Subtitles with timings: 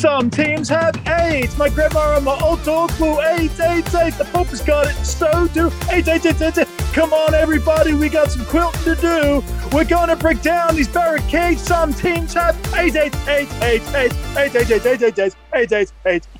[0.00, 1.54] Some teams have eight.
[1.58, 4.14] My grandma and my old dog flew eight, eight, eight.
[4.14, 4.94] The Pope has got it.
[5.04, 6.66] So do eight, eight, eight, eight.
[6.94, 7.92] Come on, everybody.
[7.92, 9.44] We got some quilting to do.
[9.76, 11.60] We're going to break down these barricades.
[11.60, 15.18] Some teams have eight, eight, eight, eight, eight, eight, eight, eight, eight,
[15.52, 15.72] eight,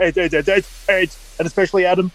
[0.00, 2.10] eight, eight, eight, and especially Adam.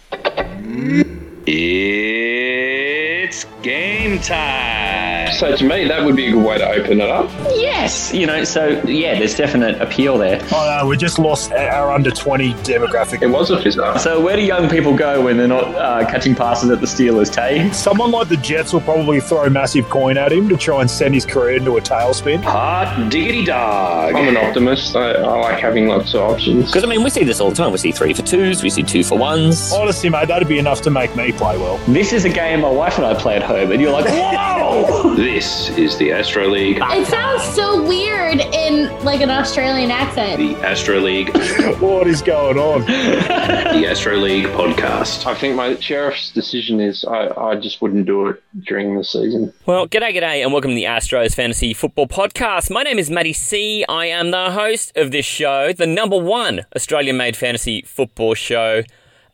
[3.62, 5.32] Game time.
[5.32, 7.30] So to me, that would be a good way to open it up.
[7.54, 10.40] Yes, you know, so yeah, there's definite appeal there.
[10.52, 13.22] Oh no, we just lost our under 20 demographic.
[13.22, 13.98] It was a fizzer.
[13.98, 17.32] So where do young people go when they're not uh, catching passes at the Steelers,
[17.32, 17.70] Tay?
[17.72, 20.90] Someone like the Jets will probably throw a massive coin at him to try and
[20.90, 22.42] send his career into a tailspin.
[22.44, 24.14] Hot diggity dog.
[24.14, 24.94] I'm an optimist.
[24.94, 26.66] I, I like having lots of options.
[26.66, 27.72] Because I mean, we see this all the time.
[27.72, 29.72] We see three for twos, we see two for ones.
[29.72, 31.78] Honestly, mate, that'd be enough to make me play well.
[31.88, 35.14] This is a game my wife and I play at home, and you're like, whoa!
[35.16, 36.78] This is the Astro League.
[36.80, 40.38] It sounds so weird in like an Australian accent.
[40.38, 41.30] The Astro League.
[41.80, 42.80] What is going on?
[42.86, 45.26] the Astro League podcast.
[45.26, 49.52] I think my sheriff's decision is I, I just wouldn't do it during the season.
[49.66, 52.70] Well, g'day, g'day, and welcome to the Astros Fantasy Football Podcast.
[52.70, 53.84] My name is Matty C.
[53.88, 58.82] I am the host of this show, the number one Australian made fantasy football show.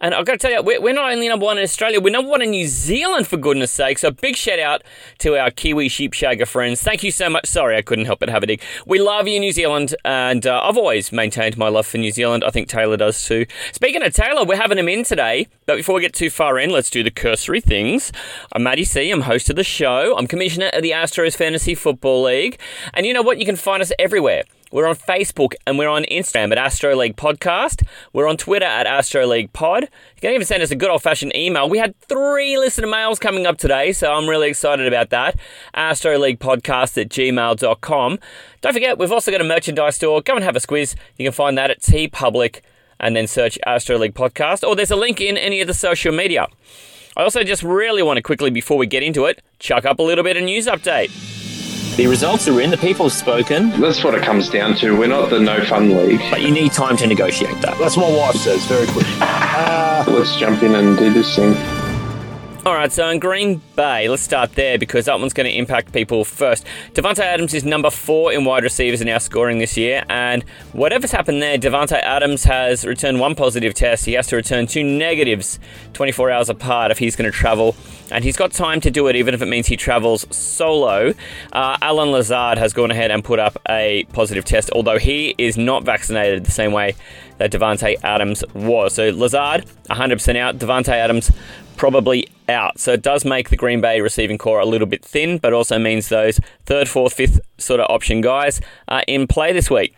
[0.03, 2.29] And I've got to tell you, we're, not only number one in Australia, we're number
[2.29, 3.99] one in New Zealand, for goodness sake.
[3.99, 4.83] So, big shout out
[5.19, 6.83] to our Kiwi sheepshagger friends.
[6.83, 7.47] Thank you so much.
[7.47, 8.61] Sorry, I couldn't help but have a dig.
[8.85, 12.43] We love you, New Zealand, and uh, I've always maintained my love for New Zealand.
[12.43, 13.47] I think Talor does too.
[13.71, 15.47] Speaking of Talor, we're having him in today.
[15.67, 18.11] But before we get too far in, let's do the cursory things.
[18.53, 19.09] I'm Matty C.
[19.09, 20.17] I'm host of the show.
[20.19, 22.59] I'm commissioner of the Astros Fantasy Football League.
[22.93, 23.39] And you know what?
[23.39, 24.43] You can find us everywhere.
[24.73, 27.87] We're on Facebook and we're on Instagram at Astro League Podcast.
[28.15, 29.83] We're on Twitter at Astro League Pod.
[29.83, 31.69] You can even send us a good old fashioned email.
[31.69, 35.37] We had three listener mails coming up today, so I'm really excited about that.
[35.75, 38.19] Astro League Podcast at gmail.com.
[38.63, 40.23] Don't forget, we've also got a merchandise store.
[40.23, 40.95] Go and have a squiz.
[41.19, 42.63] You can find that at TeePublic
[42.99, 46.15] and then search Astro League Podcast, or there's a link in any of the social
[46.15, 46.47] media.
[47.15, 50.03] I also just really want to quickly, before we get into it, chuck up a
[50.03, 51.11] little bit of news update.
[51.97, 54.97] The results are in, the people have spoken, That's what it comes down to.
[54.97, 56.21] We're not the no fun league.
[56.31, 57.77] but you need time to negotiate that.
[57.79, 59.07] That's what my wife says, very quick.
[59.21, 61.53] Uh, Let's jump in and do this thing.
[62.67, 65.93] All right, so in Green Bay, let's start there because that one's going to impact
[65.93, 66.65] people first.
[66.95, 71.11] Davante Adams is number four in wide receivers in our scoring this year, and whatever's
[71.11, 74.05] happened there, Davante Adams has returned one positive test.
[74.05, 75.59] He has to return two negatives
[75.95, 77.75] 24 hours apart if he's going to travel,
[78.13, 81.15] and he's got time to do it, even if it means he travels solo.
[81.53, 85.59] Uh, Allen Lazard has gone ahead and put up a positive test, although he is
[85.59, 86.95] not vaccinated the same way
[87.39, 88.95] that Davante Adams was.
[88.95, 90.59] So Lazard, 100% out.
[90.59, 91.33] Davante Adams,
[91.77, 92.79] probably out.
[92.79, 95.79] So it does make the Green Bay receiving core a little bit thin, but also
[95.79, 99.97] means those third, fourth, fifth sort of option guys are in play this week.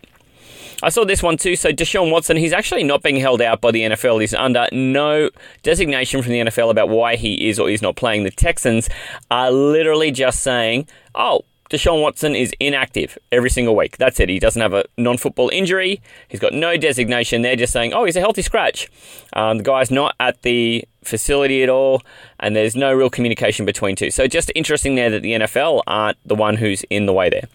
[0.83, 1.55] I saw this one too.
[1.55, 4.21] So Deshaun Watson, he's actually not being held out by the NFL.
[4.21, 5.29] He's under no
[5.63, 8.23] designation from the NFL about why he is or is not playing.
[8.23, 8.89] The Texans
[9.31, 13.97] are literally just saying, oh, Deshaun Watson is inactive every single week.
[13.97, 14.29] That's it.
[14.29, 16.01] He doesn't have a non football injury.
[16.27, 17.41] He's got no designation.
[17.41, 18.89] They're just saying, oh, he's a healthy scratch.
[19.33, 22.03] Um, the guy's not at the facility at all,
[22.39, 24.11] and there's no real communication between two.
[24.11, 27.47] So just interesting there that the NFL aren't the one who's in the way there.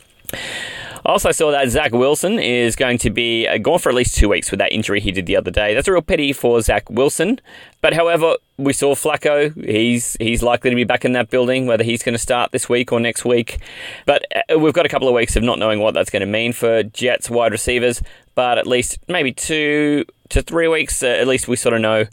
[1.10, 4.14] I also saw that Zach Wilson is going to be uh, gone for at least
[4.14, 5.74] two weeks with that injury he did the other day.
[5.74, 7.40] That's a real pity for Zach Wilson.
[7.80, 9.52] But however, we saw Flacco.
[9.66, 12.68] He's he's likely to be back in that building, whether he's going to start this
[12.68, 13.58] week or next week.
[14.06, 16.26] But uh, we've got a couple of weeks of not knowing what that's going to
[16.26, 18.00] mean for Jets wide receivers.
[18.36, 22.04] But at least maybe two to three weeks, uh, at least we sort of know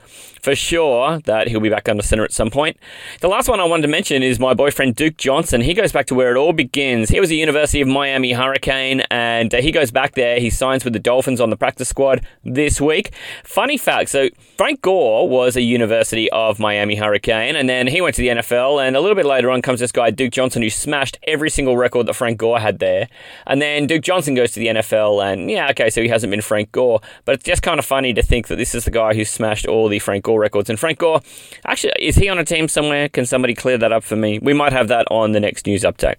[0.47, 2.77] for sure that he'll be back under center at some point.
[3.19, 5.59] The last one I wanted to mention is my boyfriend Duke Johnson.
[5.59, 7.09] He goes back to where it all begins.
[7.09, 10.39] He was a University of Miami Hurricane, and uh, he goes back there.
[10.39, 13.13] He signs with the Dolphins on the practice squad this week.
[13.43, 18.15] Funny fact: so Frank Gore was a University of Miami Hurricane, and then he went
[18.15, 18.81] to the NFL.
[18.87, 21.75] And a little bit later on comes this guy Duke Johnson, who smashed every single
[21.75, 23.09] record that Frank Gore had there.
[23.47, 26.41] And then Duke Johnson goes to the NFL, and yeah, okay, so he hasn't been
[26.41, 29.13] Frank Gore, but it's just kind of funny to think that this is the guy
[29.13, 30.69] who smashed all the Frank Gore records.
[30.69, 31.21] And Frank Gore,
[31.65, 33.09] actually, is he on a team somewhere?
[33.09, 34.39] Can somebody clear that up for me?
[34.39, 36.15] We might have that on the next news update.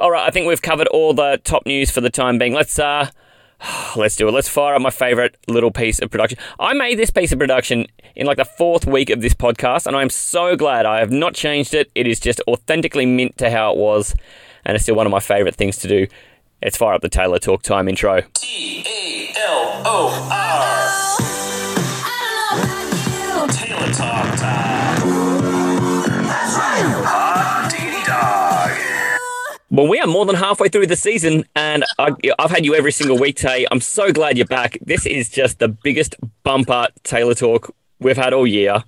[0.00, 2.54] All right, I think we've covered all the top news for the time being.
[2.54, 3.10] Let's uh
[3.96, 4.32] let's do it.
[4.32, 6.38] Let's fire up my favorite little piece of production.
[6.58, 7.86] I made this piece of production
[8.16, 11.34] in like the fourth week of this podcast, and I'm so glad I have not
[11.34, 11.90] changed it.
[11.94, 14.14] It is just authentically mint to how it was,
[14.64, 16.06] and it's still one of my favorite things to do.
[16.62, 18.22] Let's fire up the Talor Talk Time intro.
[18.34, 21.29] T A L O R.
[29.72, 32.90] Well, we are more than halfway through the season, and I, I've had you every
[32.90, 33.68] single week, Tay.
[33.70, 34.76] I'm so glad you're back.
[34.80, 38.82] This is just the biggest bumper Talor talk we've had all year.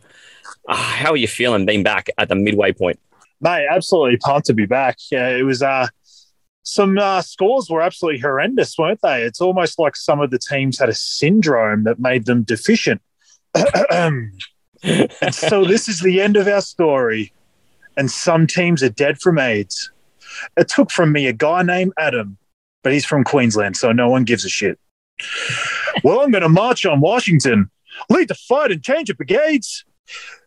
[0.69, 2.99] Ah, how are you feeling being back at the midway point?
[3.41, 4.99] Mate, absolutely pumped to be back.
[5.13, 5.87] Yeah, it was uh
[6.65, 9.23] some uh, scores were absolutely horrendous, weren't they?
[9.23, 13.01] It's almost like some of the teams had a syndrome that made them deficient.
[15.31, 17.33] so this is the end of our story.
[17.97, 19.92] And some teams are dead from AIDS.
[20.57, 22.39] It took from me a guy named Adam,
[22.83, 24.79] but he's from Queensland, so no one gives a shit.
[26.05, 27.71] well, I'm going to march on Washington,
[28.11, 29.85] lead the fight and change the brigades.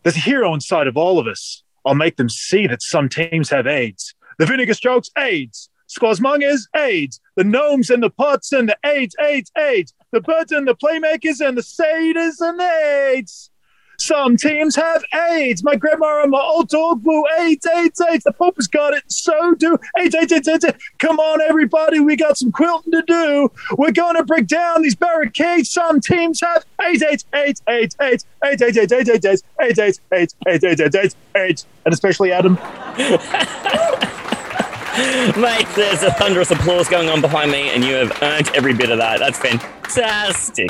[0.04, 1.64] There's a hero inside of all of us.
[1.86, 4.16] I'll make them see that some teams have AIDS.
[4.38, 5.70] The vinegar strokes, AIDS.
[5.88, 7.22] Squazmongas, AIDS.
[7.36, 9.94] The gnomes and the pots and the AIDS, AIDS, AIDS.
[10.12, 13.52] The birds and the playmakers and the satyrs and the AIDS.
[14.06, 15.64] Some teams have AIDS.
[15.64, 18.24] My grandma and my old dog blew AIDS, AIDS, AIDS.
[18.24, 19.04] The Pope has got it.
[19.08, 20.66] So do AIDS, AIDS, AIDS, AIDS.
[21.00, 22.00] Come on, everybody.
[22.00, 23.52] We got some quilting to do.
[23.80, 25.72] We're going to break down these barricades.
[25.72, 30.00] Some teams have AIDS, AIDS, AIDS, AIDS, AIDS, AIDS, AIDS, AIDS, AIDS, AIDS, AIDS, AIDS,
[30.12, 32.60] AIDS, AIDS, AIDS, AIDS, AIDS, AIDS, and especially Adam.
[35.36, 38.92] Mate, there's a thunderous applause going on behind me, and you have earned every bit
[38.92, 39.18] of that.
[39.18, 40.70] That's fantastic.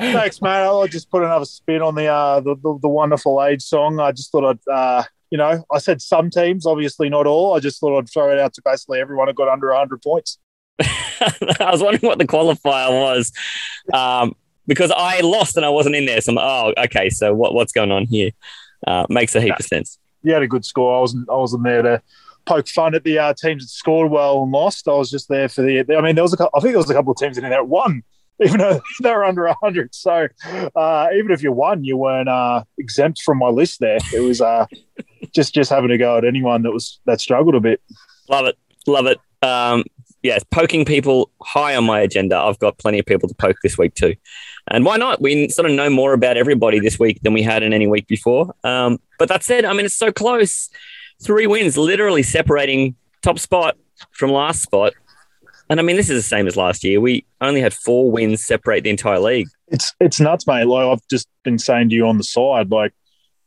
[0.00, 0.48] Thanks, mate.
[0.48, 4.00] I'll just put another spin on the uh, the, the, the wonderful age song.
[4.00, 7.54] I just thought I'd, uh, you know, I said some teams, obviously not all.
[7.54, 10.38] I just thought I'd throw it out to basically everyone who got under 100 points.
[10.80, 13.30] I was wondering what the qualifier was
[13.92, 14.34] um,
[14.66, 16.20] because I lost and I wasn't in there.
[16.22, 17.10] So I'm like, oh, okay.
[17.10, 18.30] So what, what's going on here?
[18.86, 19.98] Uh, makes a heap of sense.
[20.22, 20.96] You had a good score.
[20.96, 22.02] I wasn't I wasn't there to
[22.46, 24.88] poke fun at the uh, teams that scored well and lost.
[24.88, 25.80] I was just there for the.
[25.94, 27.42] I mean, there was a couple, I think there was a couple of teams in
[27.42, 28.02] there that won,
[28.44, 29.94] even though they were under 100.
[29.94, 30.28] So
[30.74, 33.80] uh, even if you won, you weren't uh, exempt from my list.
[33.80, 34.66] There, it was uh,
[35.34, 37.80] just just having to go at anyone that was that struggled a bit.
[38.28, 38.58] Love it.
[38.86, 39.18] Love it.
[39.42, 39.84] Um,
[40.22, 42.38] yes, poking people high on my agenda.
[42.38, 44.14] I've got plenty of people to poke this week too.
[44.70, 45.20] And why not?
[45.20, 48.06] We sort of know more about everybody this week than we had in any week
[48.06, 48.54] before.
[48.64, 50.70] Um, but that said, I mean, it's so close.
[51.22, 53.76] Three wins, literally separating top spot
[54.12, 54.94] from last spot.
[55.70, 57.00] And I mean, this is the same as last year.
[57.00, 59.46] We only had four wins separate the entire league.
[59.68, 60.64] It's it's nuts, mate.
[60.64, 62.92] Like I've just been saying to you on the side, like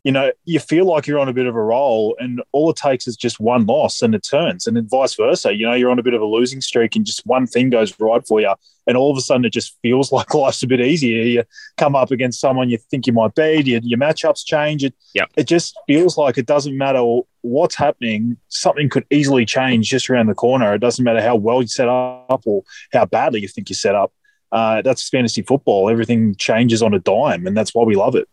[0.06, 2.78] you know, you feel like you're on a bit of a roll, and all it
[2.78, 5.54] takes is just one loss, and it turns, and then vice versa.
[5.54, 7.98] You know, you're on a bit of a losing streak, and just one thing goes
[8.00, 8.54] right for you,
[8.88, 11.24] and all of a sudden it just feels like life's a bit easier.
[11.24, 11.44] You
[11.78, 14.86] come up against someone you think you might beat, your, your matchups change.
[14.86, 15.30] It, Yep.
[15.36, 17.00] it just feels like it doesn't matter
[17.44, 20.74] what's happening, something could easily change just around the corner.
[20.74, 23.94] It doesn't matter how well you set up or how badly you think you set
[23.94, 24.12] up.
[24.52, 25.90] Uh, that's fantasy football.
[25.90, 28.28] Everything changes on a dime, and that's why we love it.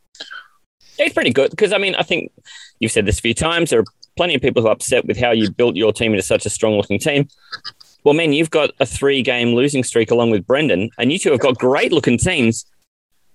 [0.98, 2.30] It's pretty good because I mean, I think
[2.78, 3.70] you've said this a few times.
[3.70, 3.84] There are
[4.16, 6.50] plenty of people who are upset with how you built your team into such a
[6.50, 7.26] strong looking team.
[8.04, 11.32] Well, man, you've got a three game losing streak along with Brendan, and you two
[11.32, 12.66] have got great looking teams.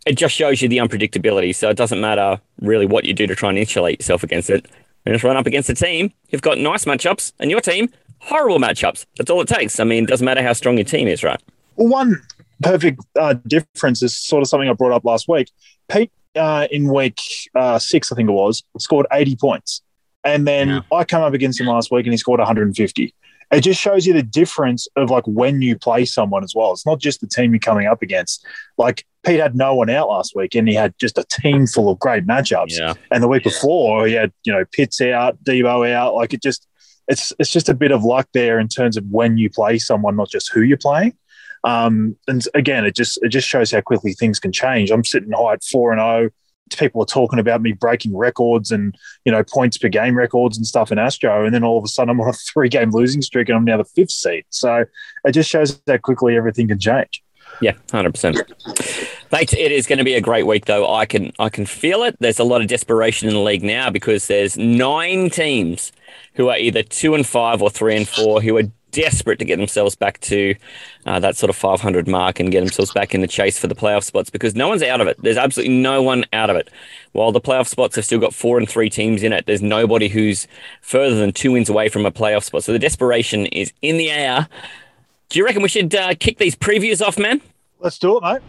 [0.05, 1.55] It just shows you the unpredictability.
[1.55, 4.67] So it doesn't matter really what you do to try and insulate yourself against it.
[5.05, 8.59] You just run up against a team who've got nice matchups, and your team, horrible
[8.59, 9.05] matchups.
[9.17, 9.79] That's all it takes.
[9.79, 11.39] I mean, it doesn't matter how strong your team is, right?
[11.75, 12.21] Well, one
[12.61, 15.51] perfect uh, difference is sort of something I brought up last week.
[15.89, 17.19] Pete uh, in week
[17.53, 19.81] uh, six, I think it was, scored 80 points.
[20.23, 20.79] And then Yeah.
[20.91, 23.13] I come up against him last week and he scored 150.
[23.51, 26.71] It just shows you the difference of like when you play someone as well.
[26.71, 28.43] It's not just the team you're coming up against.
[28.77, 31.89] Like Pete had no one out last week and he had just a team full
[31.89, 32.77] of great matchups.
[32.77, 32.93] Yeah.
[33.11, 36.13] And the week before, he had, you know, Pitts out, Deebo out.
[36.13, 36.67] Like it just,
[37.07, 40.15] it's it's just a bit of luck there in terms of when you play someone,
[40.15, 41.15] not just who you're playing.
[41.63, 44.91] Um, and again, it just it just shows how quickly things can change.
[44.91, 46.29] I'm sitting high at four and zero.
[46.75, 50.65] People are talking about me breaking records and you know points per game records and
[50.65, 53.21] stuff in Astro, and then all of a sudden I'm on a three game losing
[53.21, 54.45] streak and I'm now the fifth seed.
[54.49, 54.85] So
[55.25, 57.23] it just shows how quickly everything can change.
[57.61, 58.37] Yeah, hundred percent.
[59.35, 60.89] Mate, it is going to be a great week, though.
[60.95, 62.15] I can I can feel it.
[62.21, 65.91] There's a lot of desperation in the league now because there's nine teams
[66.35, 69.57] who are either two and five or three and four who are desperate to get
[69.57, 70.55] themselves back to
[71.05, 73.75] uh, that sort of 500 mark and get themselves back in the chase for the
[73.75, 75.21] playoff spots because no one's out of it.
[75.21, 76.69] There's absolutely no one out of it.
[77.11, 80.07] While the playoff spots have still got four and three teams in it, there's nobody
[80.07, 80.47] who's
[80.79, 82.63] further than two wins away from a playoff spot.
[82.63, 84.47] So the desperation is in the air.
[85.27, 87.41] Do you reckon we should uh, kick these previews off, man?
[87.81, 88.41] Let's do it, mate.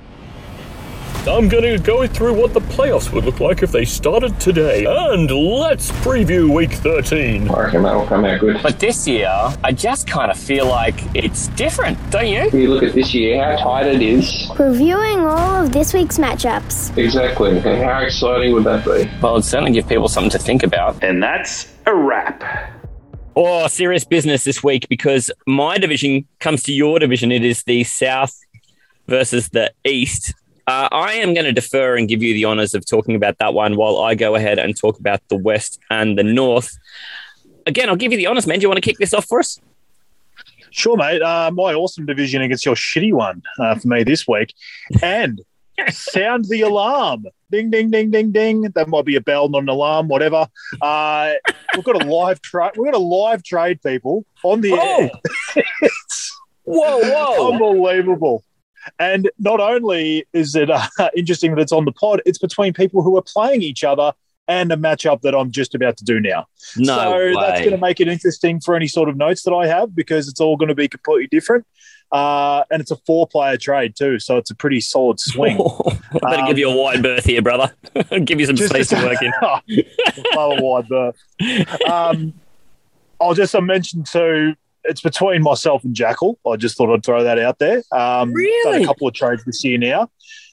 [1.29, 4.85] I'm gonna go through what the playoffs would look like if they started today.
[4.87, 7.51] And let's preview week 13.
[7.51, 8.63] I reckon that'll come out good.
[8.63, 9.29] But this year,
[9.65, 12.49] I just kind of feel like it's different, don't you?
[12.57, 14.49] You look at this year, how tight it is.
[14.57, 16.97] Reviewing all of this week's matchups.
[16.97, 17.59] Exactly.
[17.59, 19.11] And how exciting would that be?
[19.21, 21.03] Well, it'd certainly give people something to think about.
[21.03, 22.45] And that's a wrap.
[23.35, 27.33] Oh, serious business this week because my division comes to your division.
[27.33, 28.35] It is the South
[29.09, 30.33] versus the East.
[30.67, 33.55] Uh, I am going to defer and give you the honours of talking about that
[33.55, 36.77] one while I go ahead and talk about the West and the North.
[37.67, 38.59] Again, I'll give you the honours, man.
[38.59, 39.61] Do you want to kick this off for us?
[40.71, 41.23] Sure, mate.
[41.23, 44.53] Uh, my awesome division against your shitty one uh, for me this week.
[45.03, 45.41] And
[45.91, 47.27] sound the alarm.
[47.51, 48.63] Ding, ding, ding, ding, ding.
[48.75, 50.49] That might be a bell, not an alarm, whatever.
[50.81, 51.33] Uh,
[51.75, 52.73] we've got a live trade.
[52.77, 55.11] We've got a live trade, people, on the air.
[56.65, 57.53] Whoa, whoa.
[57.53, 58.43] unbelievable.
[58.99, 63.03] And not only is it uh, interesting that it's on the pod, it's between people
[63.03, 64.13] who are playing each other
[64.49, 66.47] and a matchup that I'm just about to do now.
[66.77, 69.67] No so that's going to make it interesting for any sort of notes that I
[69.67, 71.67] have because it's all going to be completely different.
[72.13, 74.21] Uh, and it's a four player trade too.
[74.21, 75.59] So it's a pretty solid swing.
[76.23, 77.75] I better give you a wide berth here, brother.
[78.25, 79.33] give you some space to work in.
[80.35, 81.17] Lower wide berth.
[81.89, 82.35] Um,
[83.21, 84.55] I'll just mention too,
[84.89, 86.39] it's between myself and Jackal.
[86.47, 87.83] I just thought I'd throw that out there.
[87.93, 88.83] Um, Really?
[88.83, 90.11] a couple of trades this year now.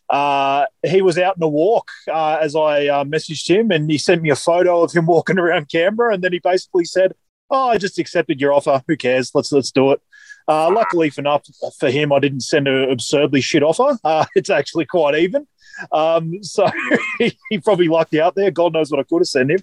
[0.10, 3.98] Uh, he was out in a walk uh, as I uh, messaged him, and he
[3.98, 7.14] sent me a photo of him walking around Canberra, and then he basically said,
[7.50, 8.84] "Oh, I just accepted your offer.
[8.88, 9.32] Who cares?
[9.34, 10.02] Let's let's do it."
[10.48, 11.46] Uh, luckily for enough
[11.80, 13.98] for him, I didn't send an absurdly shit offer.
[14.04, 15.48] Uh, it's actually quite even.
[15.92, 16.68] Um, so
[17.20, 18.52] he, he probably lucked out there.
[18.52, 19.60] God knows what I could have sent him.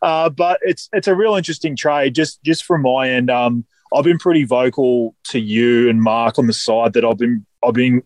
[0.00, 2.14] Uh, but it's it's a real interesting trade.
[2.14, 6.46] Just just from my end, um, I've been pretty vocal to you and Mark on
[6.46, 8.02] the side that I've been I've been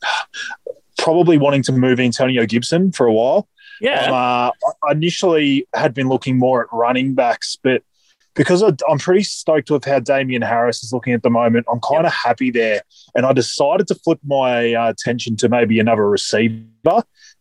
[0.98, 3.48] probably wanting to move Antonio Gibson for a while.
[3.80, 4.12] Yeah.
[4.12, 4.50] Uh,
[4.88, 7.82] I initially had been looking more at running backs, but
[8.34, 11.80] because I- I'm pretty stoked with how Damien Harris is looking at the moment, I'm
[11.80, 12.82] kind of happy there.
[13.14, 16.64] And I decided to flip my uh, attention to maybe another receiver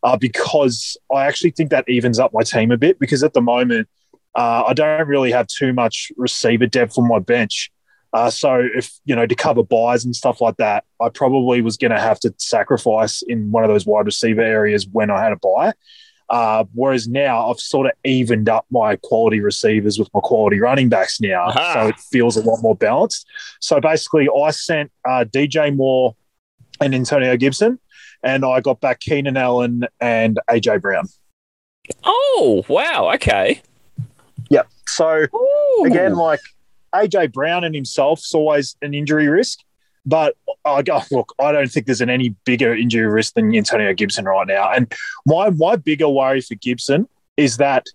[0.04, 3.00] uh, because I actually think that evens up my team a bit.
[3.00, 3.88] Because at the moment,
[4.36, 7.72] uh, I don't really have too much receiver depth on my bench.
[8.14, 11.78] Uh, so if you know to cover buys and stuff like that, I probably was
[11.78, 15.32] going to have to sacrifice in one of those wide receiver areas when I had
[15.32, 15.74] a buy.
[16.30, 20.90] Uh, whereas now I've sort of evened up my quality receivers with my quality running
[20.90, 21.74] backs now, Aha.
[21.74, 23.28] so it feels a lot more balanced.
[23.60, 26.16] So basically, I sent uh, DJ Moore
[26.80, 27.80] and Antonio Gibson,
[28.24, 31.08] and I got back Keenan Allen and AJ Brown.
[32.04, 33.12] oh, wow.
[33.16, 33.62] Okay.
[34.50, 34.68] Yep.
[34.88, 35.84] So Ooh.
[35.86, 36.40] again, like
[36.94, 39.60] AJ Brown and himself is always an injury risk.
[40.06, 40.36] But
[40.66, 44.26] I go, look, I don't think there's an any bigger injury risk than Antonio Gibson
[44.26, 44.70] right now.
[44.72, 44.92] And
[45.26, 47.08] my my bigger worry for Gibson
[47.38, 47.88] is that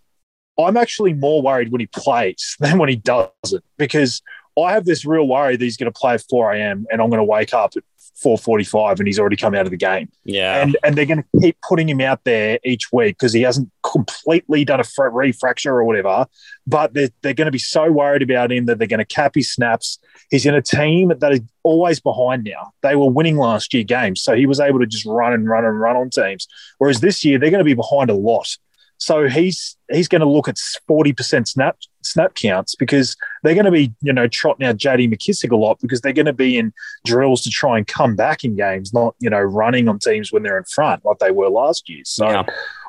[0.59, 4.23] I'm actually more worried when he plays than when he doesn't because
[4.59, 6.87] I have this real worry that he's going to play at 4 a.m.
[6.90, 7.85] and I'm going to wake up at
[8.25, 10.63] 4:45 and he's already come out of the game yeah.
[10.63, 13.71] and and they're going to keep putting him out there each week because he hasn't
[13.83, 16.27] completely done a fra- refracture or whatever.
[16.67, 19.33] But they're, they're going to be so worried about him that they're going to cap
[19.35, 19.99] his snaps.
[20.31, 22.73] He's in a team that is always behind now.
[22.83, 25.65] They were winning last year games, so he was able to just run and run
[25.65, 26.47] and run on teams.
[26.79, 28.57] Whereas this year they're going to be behind a lot.
[28.99, 33.64] So he's he's going to look at forty percent snap snap counts because they're going
[33.64, 36.59] to be you know trotting out JD McKissic a lot because they're going to be
[36.59, 36.73] in
[37.05, 40.43] drills to try and come back in games, not you know running on teams when
[40.43, 42.02] they're in front like they were last year.
[42.05, 42.43] So Yeah.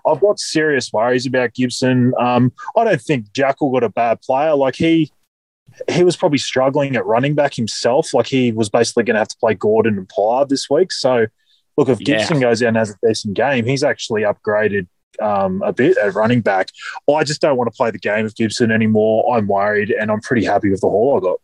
[0.08, 2.14] I've got serious worries about Gibson.
[2.20, 4.56] Um, I don't think Jackal got a bad player.
[4.56, 5.12] Like he
[5.92, 8.14] he was probably struggling at running back himself.
[8.14, 10.92] Like he was basically going to have to play Gordon and Pollard this week.
[10.92, 11.28] So
[11.78, 12.18] look, if Yeah.
[12.18, 14.88] Gibson goes out and has a decent game, he's actually upgraded
[15.22, 16.70] um, a bit at running back.
[17.14, 19.36] I just don't want to play the game of Gibson anymore.
[19.36, 21.40] I'm worried, and I'm pretty happy with the haul I got.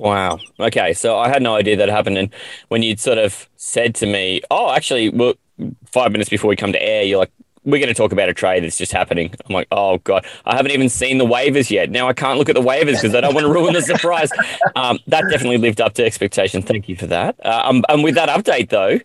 [0.00, 0.38] Wow.
[0.58, 0.94] Okay.
[0.94, 2.16] So I had no idea that happened.
[2.16, 2.34] And
[2.68, 5.34] when you'd sort of said to me, oh, actually, well,
[5.84, 7.30] five minutes before we come to air, you're like,
[7.64, 9.34] we're going to talk about a trade that's just happening.
[9.44, 11.90] I'm like, oh, God, I haven't even seen the waivers yet.
[11.90, 14.30] Now I can't look at the waivers because I don't want to ruin the surprise.
[14.76, 16.62] Um, that definitely lived up to expectation.
[16.62, 17.34] Thank you for that.
[17.44, 19.00] Uh, um, and with that update, though,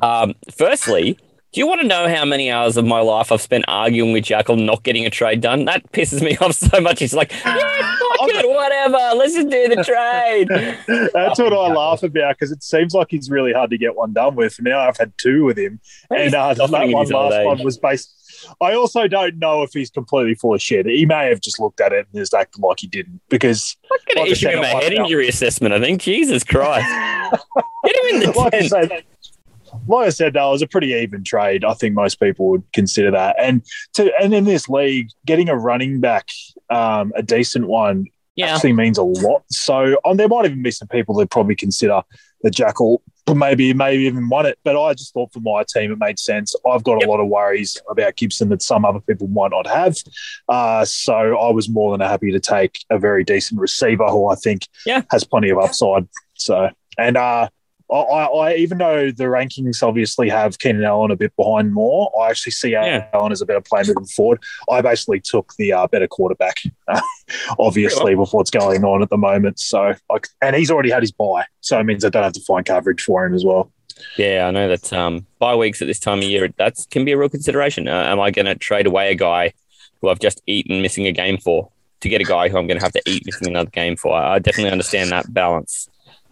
[0.00, 1.18] um, firstly,
[1.52, 4.24] do you want to know how many hours of my life I've spent arguing with
[4.24, 5.64] Jackal not getting a trade done?
[5.64, 6.98] That pisses me off so much.
[6.98, 9.16] He's like, yeah, fuck it, whatever.
[9.16, 10.48] Let's just do the trade.
[11.14, 14.12] That's what I laugh about because it seems like he's really hard to get one
[14.12, 14.60] done with.
[14.60, 18.14] Now I've had two with him, and uh, that one last one was based.
[18.60, 20.86] I also don't know if he's completely full of shit.
[20.86, 24.14] He may have just looked at it and just acted like he didn't because I'm
[24.14, 26.00] going to issue him a head injury assessment, I think.
[26.00, 26.86] Jesus Christ.
[27.84, 29.04] Get him in the like tent.
[29.88, 31.64] Like I said, though, it was a pretty even trade.
[31.64, 33.36] I think most people would consider that.
[33.38, 33.62] And
[33.94, 36.28] to and in this league, getting a running back,
[36.70, 38.54] um, a decent one, Yeah.
[38.54, 39.42] actually means a lot.
[39.50, 42.02] So um, there might even be some people that probably consider
[42.42, 44.58] the Jackal but maybe maybe even won it.
[44.64, 46.54] But I just thought for my team it made sense.
[46.66, 47.08] I've got Yep.
[47.08, 49.96] a lot of worries about Gibson that some other people might not have.
[50.48, 54.34] Uh, so I was more than happy to take a very decent receiver who I
[54.34, 55.02] think Yeah.
[55.10, 56.08] has plenty of upside.
[56.38, 57.50] So and uh,
[57.90, 62.28] I, I, even though the rankings obviously have Keenan Allen a bit behind more, I
[62.30, 63.06] actually see Yeah.
[63.14, 64.42] Allen as a better player moving forward.
[64.70, 66.56] I basically took the uh, better quarterback,
[67.58, 69.58] obviously, with what's going on at the moment.
[69.58, 72.42] So, like, and he's already had his buy, so it means I don't have to
[72.42, 73.72] find coverage for him as well.
[74.16, 77.12] Yeah, I know that um, bye weeks at this time of year that can be
[77.12, 77.88] a real consideration.
[77.88, 79.52] Uh, am I going to trade away a guy
[80.00, 82.78] who I've just eaten missing a game for to get a guy who I'm going
[82.78, 84.14] to have to eat missing another game for?
[84.14, 85.88] I I definitely understand that balance.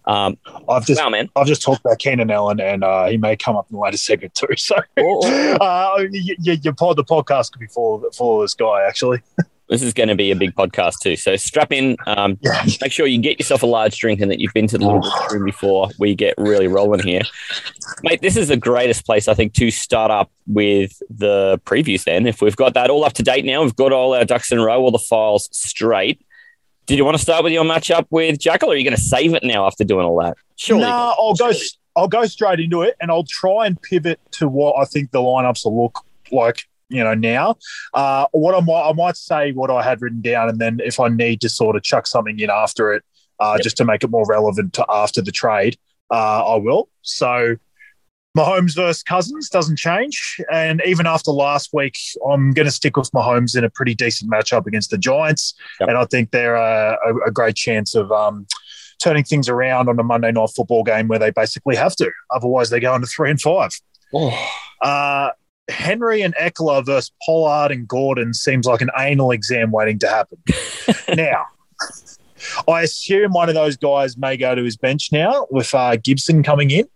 [0.07, 0.37] Um,
[0.69, 1.29] I've just wow, man.
[1.35, 3.97] I've just talked about Keenan Allen, and uh, he may come up in the later
[3.97, 4.47] segment too.
[4.57, 8.45] So, Oh, uh, you, you, you pod the podcast could be full of, full of
[8.45, 9.21] this guy actually.
[9.69, 11.17] This is going to be a big podcast too.
[11.17, 11.97] So strap in.
[12.07, 12.63] Um, Yeah.
[12.79, 15.11] make sure you get yourself a large drink and that you've been to the little
[15.29, 17.23] room before we get really rolling here.
[18.01, 22.27] Mate, this is the greatest place, I think, to start up with the previews then.
[22.27, 24.57] If we've got that all up to date now, we've got all our ducks in
[24.57, 26.21] a row, all the files straight.
[26.87, 29.01] Did you want to start with your matchup with Jackal or are you going to
[29.01, 30.37] save it now after doing all that?
[30.55, 30.83] Surely.
[30.83, 31.51] no, I'll go.
[31.97, 35.19] I'll go straight into it, and I'll try and pivot to what I think the
[35.19, 36.63] lineups will look like.
[36.89, 37.57] You know, now
[37.93, 40.99] uh, what I might I might say what I had written down, and then if
[40.99, 43.03] I need to sort of chuck something in after it,
[43.41, 43.63] uh, Yep.
[43.63, 45.77] just to make it more relevant to after the trade,
[46.09, 46.87] uh, I will.
[47.01, 47.57] So.
[48.35, 50.39] Mahomes versus Cousins doesn't change.
[50.51, 51.97] And even after last week,
[52.29, 55.55] I'm going to stick with Mahomes in a pretty decent matchup against the Giants.
[55.79, 55.89] Yep.
[55.89, 58.45] And I think they're a, a, a great chance of um,
[59.01, 62.11] turning things around on a Monday night football game where they basically have to.
[62.31, 63.71] Otherwise, they go into three and five.
[64.81, 65.31] Uh,
[65.69, 70.37] Henry and Ekeler versus Pollard and Gordon seems like an anal exam waiting to happen.
[71.15, 71.45] now,
[72.67, 76.43] I assume one of those guys may go to his bench now with uh, Gibson
[76.43, 76.87] coming in.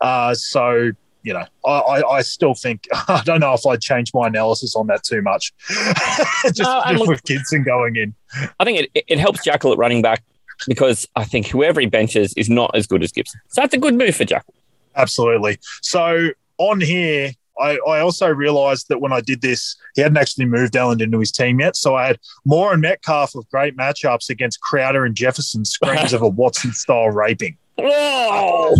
[0.00, 0.90] Uh, so,
[1.22, 4.76] you know, I, I, I still think, I don't know if I'd change my analysis
[4.76, 5.52] on that too much.
[5.68, 8.14] just No, just look- with Gibson going in.
[8.60, 10.22] I think it, it helps Jackal at running back
[10.66, 13.40] because I think whoever he benches is not as good as Gibson.
[13.48, 14.54] So that's a good move for Jackal.
[14.94, 15.58] Absolutely.
[15.82, 20.44] So on here, I, I also realized that when I did this, he hadn't actually
[20.46, 21.76] moved Allen into his team yet.
[21.76, 26.22] So I had Moore and Metcalf with great matchups against Crowder and Jefferson, screams of
[26.22, 27.56] a Watson style raping.
[27.78, 28.74] Whoa!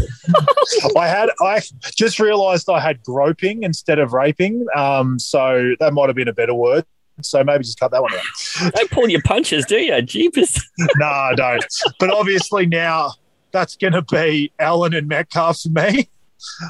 [0.96, 1.60] I had I
[1.96, 4.66] just realized I had groping instead of raping.
[4.74, 6.84] Um, so that might have been a better word.
[7.22, 8.72] So maybe just cut that one out.
[8.74, 10.00] Don't pull your punches, do you?
[10.02, 10.60] Jeepers.
[10.96, 11.64] no, I don't.
[11.98, 13.12] But obviously now
[13.52, 16.08] that's going to be Allen and Metcalf for me.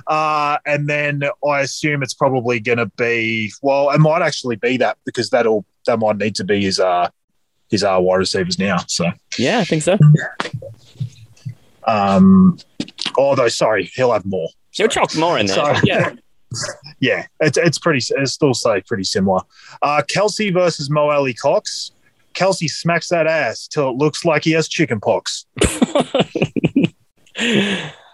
[0.06, 4.76] Uh, and then I assume it's probably going to be well, it might actually be
[4.78, 7.08] that because that'll that might need to be his uh
[7.70, 8.78] his uh wide receivers now.
[8.86, 9.98] So Yeah, I think so.
[11.86, 12.58] Um,
[13.16, 14.48] although sorry, he'll have more.
[14.72, 15.56] He'll chalk more in there.
[15.56, 16.12] So yeah.
[17.00, 19.40] yeah, it's it's pretty it's still say pretty similar.
[19.82, 21.90] Uh, Kelce versus Mo Ali Cox.
[22.34, 25.46] Kelce smacks that ass till it looks like he has chicken pox.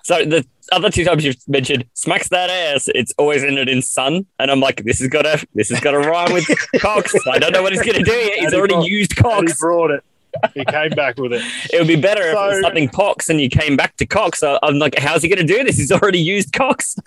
[0.04, 4.26] so the other two times you've mentioned smacks that ass, it's always ended in sun,
[4.38, 6.46] and I'm like, this has got to this has got to rhyme with
[6.80, 7.14] Cox.
[7.30, 8.38] I don't know what he's going to do yet.
[8.38, 9.58] He's already brought- used And he Cox.
[9.60, 10.04] brought it.
[10.54, 11.42] He came back with it.
[11.72, 14.42] It would be better if it was something Pox and you came back to Cox.
[14.42, 15.76] I'm like, how's he going to do this?
[15.76, 16.96] He's already used Cox.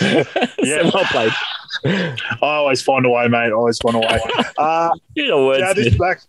[0.00, 0.24] Yeah.
[0.82, 1.32] so well played.
[1.84, 3.46] I always find a way, mate.
[3.46, 4.20] I always find a way.
[4.58, 6.20] Uh, a yeah, this black,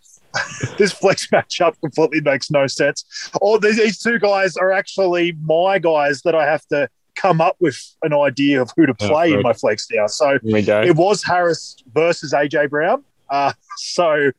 [0.78, 3.30] this flex matchup completely makes no sense.
[3.42, 7.56] All these, these two guys are actually my guys that I have to come up
[7.60, 10.06] with an idea of who to play in my flex now.
[10.06, 13.04] So it was Harris versus AJ Brown.
[13.28, 14.30] Uh, so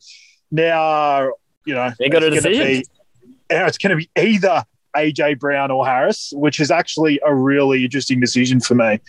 [0.51, 1.31] now
[1.65, 2.65] you know They got a decision.
[2.65, 2.85] Be,
[3.49, 4.63] it's going to be either
[4.95, 8.99] AJ Brown or Harris, which is actually a really interesting decision for me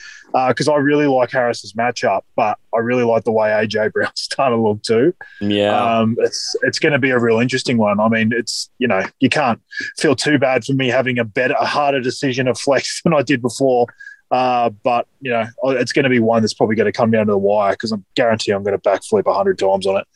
[0.48, 4.59] because I really like Harris's matchup, but I really like the way AJ Brown's starting
[4.59, 5.14] to look too.
[5.40, 5.74] Yeah.
[5.74, 8.00] Um, it's it's going to be a real interesting one.
[8.00, 9.61] I mean, it's you know you can't
[9.96, 13.22] feel too bad for me having a better, a harder decision of flex than I
[13.22, 13.87] did before.
[14.30, 17.26] Uh, but you know, it's going to be one that's probably going to come down
[17.26, 20.06] to the wire because I'm guarantee I'm going to backflip a hundred times on it.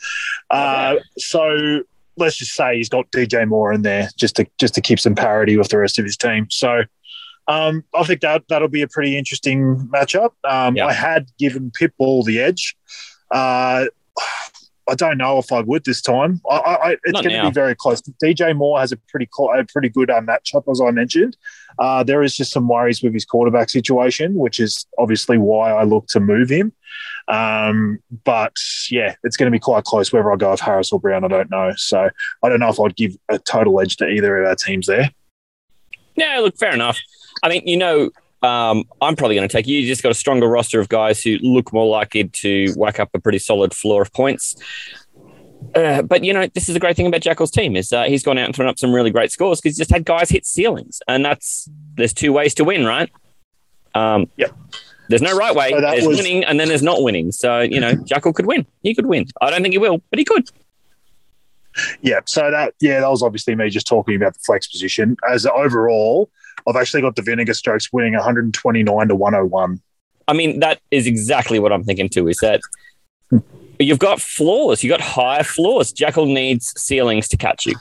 [0.50, 1.83] Uh, so
[2.16, 5.14] let's just say he's got DJ Moore in there just to just to keep some
[5.14, 6.46] parity with the rest of his team.
[6.50, 6.83] So
[7.48, 10.31] um, I think that that'll be a pretty interesting matchup.
[10.44, 10.87] Um, Yeah.
[10.87, 12.77] I had given Pitbull the edge.
[13.31, 13.87] Uh,
[14.88, 16.40] I don't know if I would this time.
[16.51, 18.03] I, I, it's going to be very close.
[18.03, 21.37] DJ Moore has a pretty cl- a pretty good uh, matchup, as I mentioned.
[21.79, 25.85] Uh, there is just some worries with his quarterback situation, which is obviously why I
[25.85, 26.73] look to move him.
[27.29, 28.53] Um, but
[28.90, 30.12] yeah, it's going to be quite close.
[30.12, 31.73] Whether I go with Harris or Brown, I don't know.
[31.77, 32.11] So
[32.42, 35.11] I don't know if I'd give a total edge to either of our teams there.
[36.16, 36.99] Yeah, look, fair enough.
[37.42, 38.11] I mean, you know,
[38.44, 39.78] um, I'm probably going to take you.
[39.78, 43.09] You just got a stronger roster of guys who look more likely to whack up
[43.14, 44.54] a pretty solid floor of points.
[45.74, 48.22] Uh, but you know, this is the great thing about Jackal's team is uh, he's
[48.22, 50.44] gone out and thrown up some really great scores because he's just had guys hit
[50.44, 53.11] ceilings, and that's there's two ways to win, right?
[53.94, 54.54] Um, Yep.
[55.09, 55.70] There's no right way.
[55.70, 57.33] So there's was- winning, and then there's not winning.
[57.33, 58.66] So you know, Jackal could win.
[58.83, 59.26] He could win.
[59.40, 60.48] I don't think he will, but he could.
[62.02, 65.16] Yeah, so that yeah, that was obviously me just talking about the flex position.
[65.28, 66.30] As overall,
[66.67, 69.81] I've actually got the Vinegar Strokes winning 129 to 101.
[70.27, 72.29] I mean, that is exactly what I'm thinking too.
[72.29, 72.61] Is that
[73.79, 75.93] you've got floors, you've got high floors.
[75.93, 77.75] Jackal needs ceilings to catch you.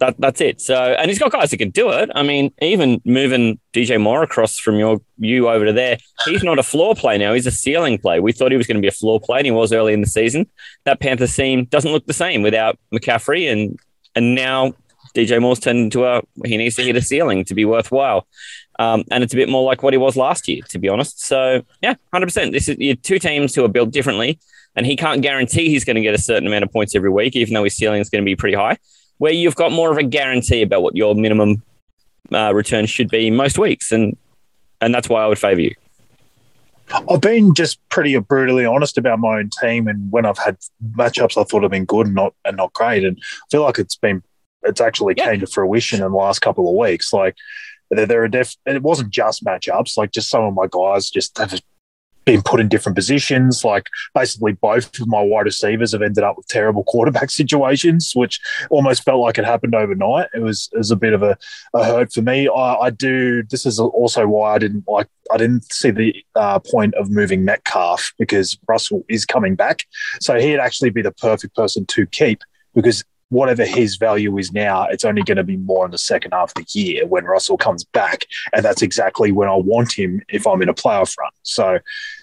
[0.00, 0.62] That that's it.
[0.62, 2.10] So, and he's got guys who can do it.
[2.14, 6.58] I mean, even moving DJ Moore across from your you over to there, he's not
[6.58, 7.34] a floor play now.
[7.34, 8.18] He's a ceiling play.
[8.18, 10.00] We thought he was going to be a floor play, and he was early in
[10.00, 10.46] the season.
[10.84, 13.78] That Panther team doesn't look the same without McCaffrey, and
[14.16, 14.72] and now
[15.14, 18.26] DJ Moore's turned into a he needs to hit a ceiling to be worthwhile.
[18.78, 21.24] Um, and it's a bit more like what he was last year, to be honest.
[21.24, 22.52] So yeah, hundred percent.
[22.52, 24.38] This is your two teams who are built differently,
[24.76, 27.36] and he can't guarantee he's going to get a certain amount of points every week,
[27.36, 28.78] even though his ceiling is going to be pretty high.
[29.18, 31.62] Where you've got more of a guarantee about what your minimum
[32.32, 34.16] uh, return should be most weeks, and
[34.80, 35.74] and that's why I would favour you.
[37.08, 40.56] I've been just pretty brutally honest about my own team, and when I've had
[40.96, 43.78] matchups, I thought have been good and not and not great, and I feel like
[43.78, 44.22] it's been
[44.62, 45.30] it's actually Yeah.
[45.30, 47.12] came to fruition in the last couple of weeks.
[47.12, 47.36] Like
[47.90, 51.36] there, there are def, it wasn't just matchups, like just some of my guys just
[51.38, 51.60] have
[52.26, 53.64] been put in different positions.
[53.64, 58.38] Like basically, both of my wide receivers have ended up with terrible quarterback situations, which
[58.70, 60.28] almost felt like it happened overnight.
[60.34, 61.36] It was it was a bit of a,
[61.74, 62.48] a hurt for me.
[62.48, 63.42] I, I do.
[63.44, 65.08] This is also why I didn't like.
[65.32, 69.80] I didn't see the uh, point of moving Metcalf because Russell is coming back,
[70.20, 72.42] so he'd actually be the perfect person to keep
[72.74, 76.32] because whatever his value is now, it's only going to be more in the second
[76.32, 80.20] half of the year when Russell comes back, and that's exactly when I want him
[80.28, 81.30] if I'm in a playoff run.
[81.42, 81.78] So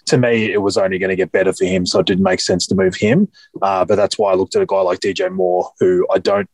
[0.07, 1.85] to me, it was only going to get better for him.
[1.85, 3.27] So it didn't make sense to move him.
[3.61, 6.49] Uh, but that's why I looked at a guy like DJ Moore, who I don't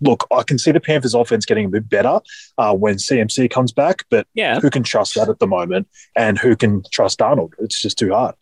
[0.00, 0.26] look.
[0.30, 2.20] I can see the Panthers' offense getting a bit better
[2.58, 6.38] uh, when CMC comes back, but Yeah, who can trust that at the moment, and
[6.38, 7.54] who can trust Arnold?
[7.58, 8.34] It's just too hard.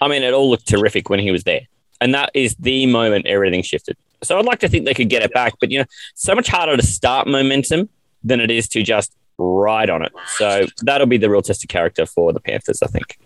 [0.00, 1.62] I mean, it all looked terrific when he was there.
[2.00, 3.96] And that is the moment everything shifted.
[4.22, 6.48] So I'd like to think they could get it back, but you know, so much
[6.48, 7.88] harder to start momentum
[8.22, 10.12] than it is to just ride on it.
[10.36, 13.18] So that'll be the real test of character for the Panthers, I think.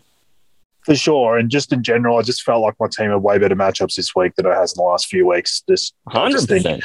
[0.84, 3.56] For sure, and just in general, I just felt like my team had way better
[3.56, 5.62] matchups this week than it has in the last few weeks.
[5.66, 6.84] Just, Hundred percent.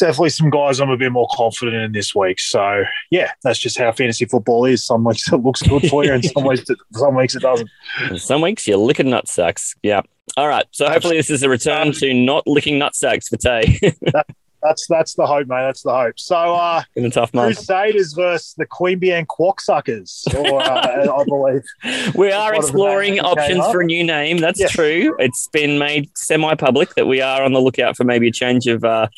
[0.00, 2.40] definitely some guys I'm a bit more confident in this week.
[2.40, 2.82] So
[3.12, 4.84] yeah, that's just how fantasy football is.
[4.84, 7.70] Some weeks it looks good for you, and some weeks it, some weeks it doesn't.
[8.16, 9.76] Some weeks you're licking nut sucks.
[9.84, 10.02] Yeah.
[10.38, 10.66] All right.
[10.70, 13.80] So hopefully this is a return to not licking nut sacks for Tay
[14.62, 15.62] That's that's the hope, mate.
[15.62, 16.18] That's the hope.
[16.18, 17.56] So uh, in a tough month.
[17.56, 21.62] Crusaders versus the Queanbeyan Quacksuckers, or uh, I believe.
[22.14, 24.38] We are One of the exploring names that came options for a new name.
[24.38, 25.16] That's true.
[25.18, 28.84] It's been made semi-public that we are on the lookout for maybe a change of
[28.84, 29.08] uh,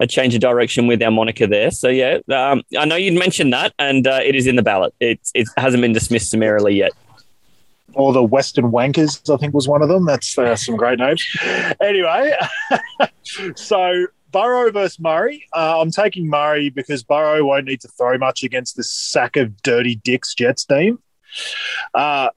[0.00, 1.70] a change of direction with our moniker there.
[1.70, 4.94] So yeah, um, I know you'd mentioned that, and uh, it is in the ballot.
[5.00, 6.92] It it hasn't been dismissed summarily yet.
[7.94, 10.06] Or the Western Wankers, I think was one of them.
[10.06, 11.24] That's uh, some great names.
[11.80, 12.34] Anyway,
[13.56, 15.46] so Burrow versus Murray.
[15.54, 19.62] Uh, I'm taking Murray because Burrow won't need to throw much against this sack of
[19.62, 20.98] dirty dicks Jets team.
[21.94, 22.30] Uh,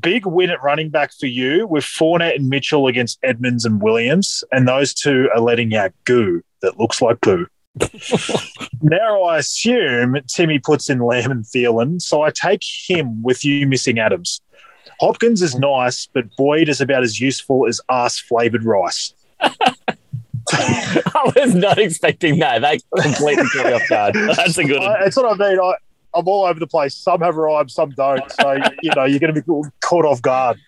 [0.00, 4.42] big win at running back for you with Fournette and Mitchell against Edmonds and Williams,
[4.52, 7.46] and those two are letting out goo that looks like poo.
[8.82, 13.66] now I assume Timmy puts in Lamb and Thielen, so I take him with you
[13.66, 14.40] missing Adams.
[15.00, 19.14] Hopkins is nice, but Boyd is about as useful as ass flavored rice.
[20.52, 22.60] I was not expecting that.
[22.60, 24.14] That completely caught me off guard.
[24.36, 24.90] That's a good one.
[24.90, 25.58] I, that's what I mean.
[25.58, 25.74] I,
[26.14, 26.94] I'm all over the place.
[26.94, 28.30] Some have rhymes, some don't.
[28.30, 30.58] So you know, you're going to be caught off guard.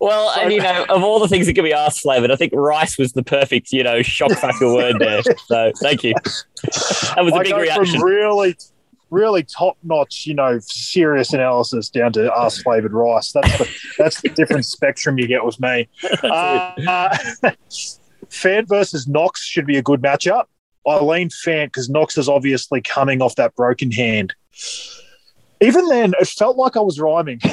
[0.00, 2.52] Well, and you know, of all the things that could be ass flavored, I think
[2.54, 5.22] rice was the perfect, you know, shock factor word there.
[5.46, 6.14] So thank you.
[6.64, 8.00] That was a I big reaction.
[8.00, 8.56] really,
[9.10, 13.32] really top notch, you know, serious analysis down to ass flavored rice.
[13.32, 15.88] That's the that's the different spectrum you get with me.
[16.22, 17.16] Uh,
[18.28, 20.44] Fant versus Knox should be a good matchup.
[20.86, 24.34] I lean Fant because Knox is obviously coming off that broken hand.
[25.60, 27.40] Even then, it felt like I was rhyming.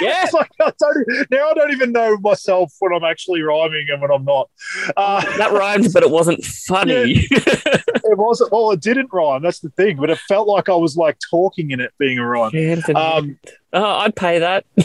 [0.00, 0.22] Yeah.
[0.24, 4.00] It's like I don't, now I don't even know myself when I'm actually rhyming and
[4.00, 4.48] when I'm not.
[4.96, 7.26] Uh, That rhymed, but it wasn't funny.
[7.30, 8.52] it wasn't.
[8.52, 9.42] Well, it didn't rhyme.
[9.42, 9.96] That's the thing.
[9.96, 12.52] But it felt like I was like talking in it being a rhyme.
[12.94, 13.38] Um,
[13.72, 14.64] oh, I'd pay that.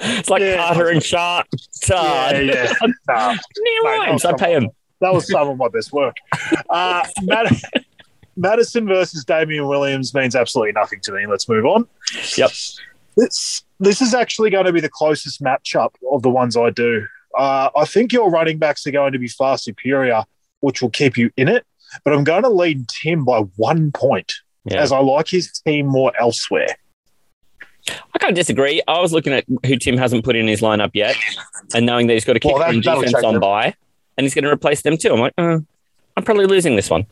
[0.00, 0.56] it's like Yeah.
[0.56, 1.46] Carter and Sharp.
[1.90, 2.72] yeah, yeah.
[3.08, 4.24] Nah, Mate, rhymes.
[4.24, 4.70] I'd pay him.
[5.00, 6.16] That was some of my best work.
[6.70, 7.52] Uh, Matt,
[8.36, 11.26] Mattison versus Damien Williams means absolutely nothing to me.
[11.26, 11.86] Let's move on.
[12.36, 12.50] Yep.
[13.16, 17.06] This this is actually going to be the closest matchup of the ones I do.
[17.38, 20.22] Uh, I think your running backs are going to be far superior,
[20.60, 21.66] which will keep you in it.
[22.04, 24.32] But I'm going to lead Tim by one point,
[24.64, 24.80] Yeah.
[24.80, 26.68] as I like his team more elsewhere.
[28.14, 28.80] I can't disagree.
[28.86, 31.16] I was looking at who Tim hasn't put in his lineup yet,
[31.74, 33.74] and knowing that he's got a kicker Well, that- defense on by,
[34.16, 35.12] and he's going to replace them too.
[35.12, 35.58] I'm like, uh,
[36.16, 37.06] I'm probably losing this one.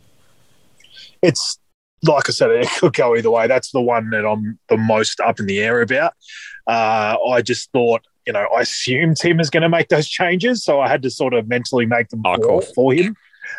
[1.22, 1.58] It's
[2.02, 3.46] like I said, it could go either way.
[3.46, 6.14] That's the one that I'm the most up in the air about.
[6.66, 10.64] Uh, I just thought, you know, I assumed Tim is going to make those changes,
[10.64, 12.60] so I had to sort of mentally make them Oh, for, cool.
[12.74, 13.16] for him.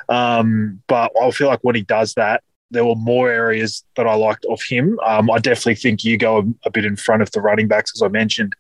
[0.10, 4.14] Um, but I feel like when he does that, there were more areas that I
[4.16, 4.98] liked of him.
[5.06, 7.92] Um, I definitely think you go a, a bit in front of the running backs,
[7.96, 8.54] as I mentioned.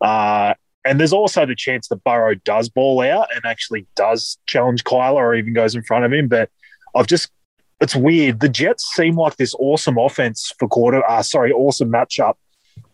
[0.00, 4.82] Uh, and there's also the chance that Burrow does ball out and actually does challenge
[4.84, 6.26] Kyler or even goes in front of him.
[6.26, 6.48] But
[6.94, 7.30] I've just,
[7.80, 8.40] it's weird.
[8.40, 12.34] The Jets seem like this awesome offense for quarter, uh, sorry, awesome matchup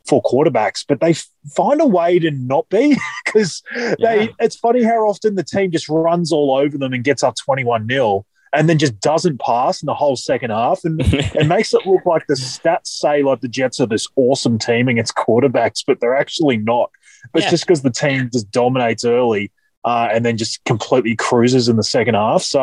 [0.09, 1.15] for quarterbacks, but they
[1.57, 3.95] find a way to not be because Yeah.
[3.99, 4.35] they.
[4.39, 7.89] It's funny how often the team just runs all over them and gets up 21
[7.89, 10.85] 0 and then just doesn't pass in the whole second half.
[10.85, 14.59] And it makes it look like the stats say like the Jets are this awesome
[14.59, 16.91] team against quarterbacks, but they're actually not.
[17.33, 17.47] But Yeah.
[17.47, 19.51] it's just because the team just dominates early
[19.87, 22.43] uh, and then just completely cruises in the second half.
[22.43, 22.61] So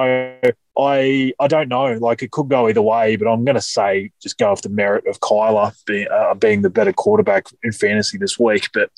[0.77, 1.93] I I don't know.
[1.93, 4.69] Like it could go either way, but I'm going to say just go off the
[4.69, 8.67] merit of Kyler being uh, being the better quarterback in fantasy this week.
[8.73, 8.91] But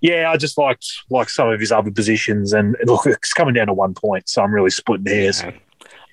[0.00, 3.66] yeah, I just liked like some of his other positions, and look, it's coming down
[3.66, 5.44] to one point, so I'm really splitting hairs.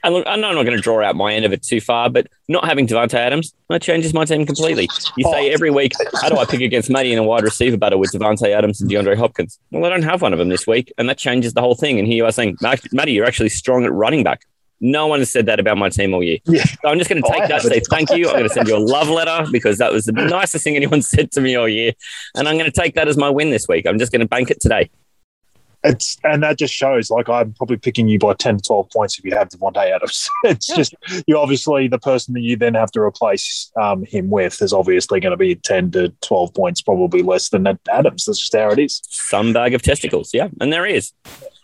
[0.04, 1.82] And look, I know I'm not going to draw out my end of it too
[1.82, 4.88] far, but not having Davante Adams, that changes my team completely.
[5.18, 5.54] You say oh.
[5.54, 8.50] every week, how do I pick against Matty in a wide receiver battle with Davante
[8.50, 9.60] Adams and DeAndre Hopkins?
[9.72, 12.00] Well, I don't have one of them this week, and that changes the whole thing.
[12.00, 14.42] And here you are saying, "Matt- Matty, you're actually strong at running back.
[14.80, 16.38] No one has said that about my team all year.
[16.46, 16.64] Yeah.
[16.64, 18.28] So I'm just going oh, to take I that, say thank you.
[18.28, 21.02] I'm going to send you a love letter because that was the nicest thing anyone
[21.14, 21.94] said to me all year.
[22.36, 23.88] And I'm going to take that as my win this week.
[23.88, 24.92] I'm just going to bank it today.
[25.84, 29.20] It's and that just shows like I'm probably picking you by ten to twelve points
[29.20, 30.30] if you have Davante Adams.
[30.44, 30.96] It's just
[31.28, 35.20] you're obviously the person that you then have to replace um, him with is obviously
[35.20, 38.26] going to be ten to twelve points, probably less than Adams.
[38.26, 40.34] That's just how it is, Some bag of testicles.
[40.34, 40.50] Yeah.
[40.60, 41.14] And there he is.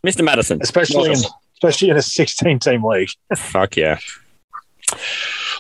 [0.06, 0.24] Mr.
[0.24, 0.60] Madison.
[0.62, 1.20] especially in
[1.56, 3.10] especially in a sixteen team league.
[3.36, 3.98] Fuck yeah.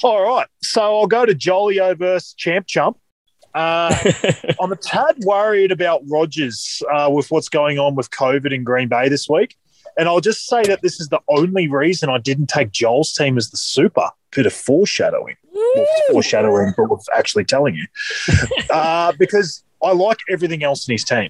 [0.04, 2.98] All right, so I'll go to Jolio versus Champ Chump.
[3.54, 3.96] Uh,
[4.62, 8.88] I'm a tad worried about Rodgers uh, with what's going on with COVID in Green
[8.88, 9.56] Bay this week.
[9.98, 13.38] And I'll just say that this is the only reason I didn't take Joel's team
[13.38, 14.10] as the super.
[14.32, 15.36] Bit of foreshadowing.
[15.54, 17.86] Well, foreshadowing, but with actually telling you.
[18.72, 21.30] uh, because I like everything else in his team.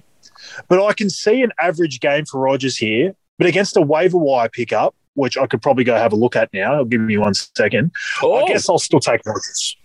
[0.68, 3.14] But I can see an average game for Rodgers here.
[3.36, 6.48] But against a waiver wire pickup, which I could probably go have a look at
[6.54, 7.90] now, I'll give you one second.
[8.22, 9.76] Oh, I guess I'll still take Rodgers.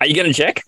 [0.00, 0.62] are you going to check?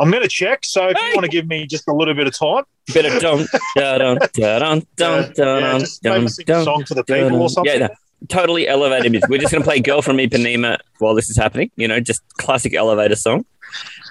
[0.00, 0.64] I'm going to check.
[0.64, 1.08] So if Hey!
[1.08, 3.98] you want to give me just a little bit of time, Bit of dun dun
[3.98, 7.80] dun dun dun dun dun dun dun song for the people or something.
[7.80, 7.94] Yeah, no,
[8.28, 9.28] totally elevated music.
[9.28, 11.70] We're just going to play "Girl from Ipanema" while this is happening.
[11.76, 13.44] You know, just classic elevator song.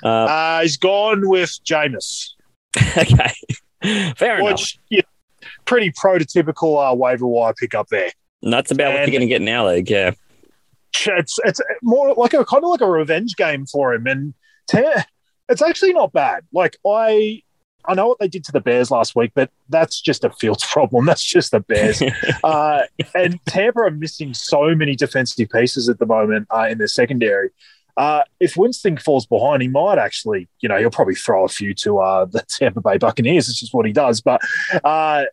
[0.04, 2.30] Uh, Uh, he's gone with Jameis,
[2.98, 3.34] okay,
[4.16, 4.62] fair enough.
[4.92, 5.02] yeah,
[5.66, 8.12] pretty prototypical uh, waiver wire pickup there.
[8.44, 9.90] And that's about what you're going to get in our league.
[9.90, 10.12] Yeah,
[11.08, 14.34] It's it's more like a kind of like a revenge game for him, and
[14.70, 14.84] te-
[15.50, 16.46] it's actually not bad.
[16.54, 17.44] Like I.
[17.90, 20.66] I know what they did to the Bears last week, but that's just a Fields
[20.70, 21.06] problem.
[21.06, 22.02] That's just the Bears.
[22.44, 22.82] uh,
[23.16, 27.50] and Tampa are missing so many defensive pieces at the moment uh, in their secondary.
[27.98, 31.74] Uh, if Winston falls behind, he might actually, you know, he'll probably throw a few
[31.74, 33.50] to uh, the Tampa Bay Buccaneers.
[33.50, 34.22] It's just what he does.
[34.22, 34.42] But
[34.84, 35.26] uh,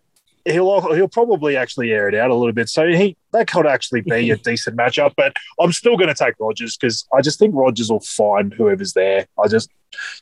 [0.44, 2.68] he'll he'll probably actually air it out a little bit.
[2.68, 5.12] So he that could actually be a decent matchup.
[5.16, 8.92] But I'm still going to take Rodgers because I just think Rodgers will find whoever's
[8.92, 9.26] there.
[9.42, 9.70] I just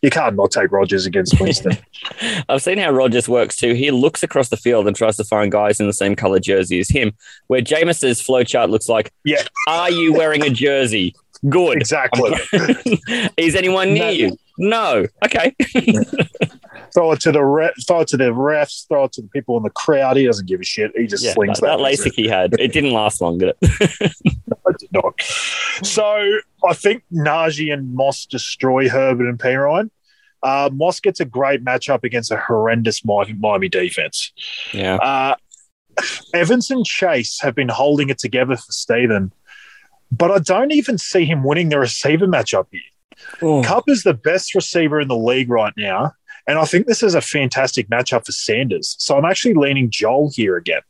[0.03, 1.79] you can't not take Rodgers against Winston.
[2.49, 3.73] I've seen how Rodgers works too.
[3.75, 6.79] He looks across the field and tries to find guys in the same color jersey
[6.81, 7.13] as him.
[7.47, 9.43] Where Jameis's flowchart looks like, Yeah.
[9.69, 11.15] are you wearing a jersey?
[11.49, 11.79] Good.
[11.79, 12.33] exactly.
[13.37, 14.11] Is anyone near No.
[14.11, 14.37] you?
[14.59, 15.07] No.
[15.25, 15.55] Okay.
[16.95, 19.57] Throw it to the re- throw it to the refs, throw it to the people
[19.57, 20.17] in the crowd.
[20.17, 20.93] He doesn't give a shit.
[20.97, 21.79] He just Yeah, slings that, that.
[21.79, 23.57] LASIK he had, it didn't last long, did it?
[24.67, 25.21] I did not.
[25.83, 29.91] So I think Najee and Moss destroy Herbert and Perine.
[30.43, 34.33] Uh, Moss gets a great matchup against a horrendous Miami defense.
[34.73, 34.97] yeah.
[34.97, 35.35] Uh,
[36.33, 39.31] Evans and Chase have been holding it together for Steven,
[40.11, 42.81] but I don't even see him winning the receiver matchup here.
[43.43, 43.63] Oh.
[43.63, 46.13] Kupp is the best receiver in the league right now.
[46.47, 48.97] And I think this is a fantastic matchup for Sanders.
[48.99, 50.83] So I'm actually leaning Joel here again.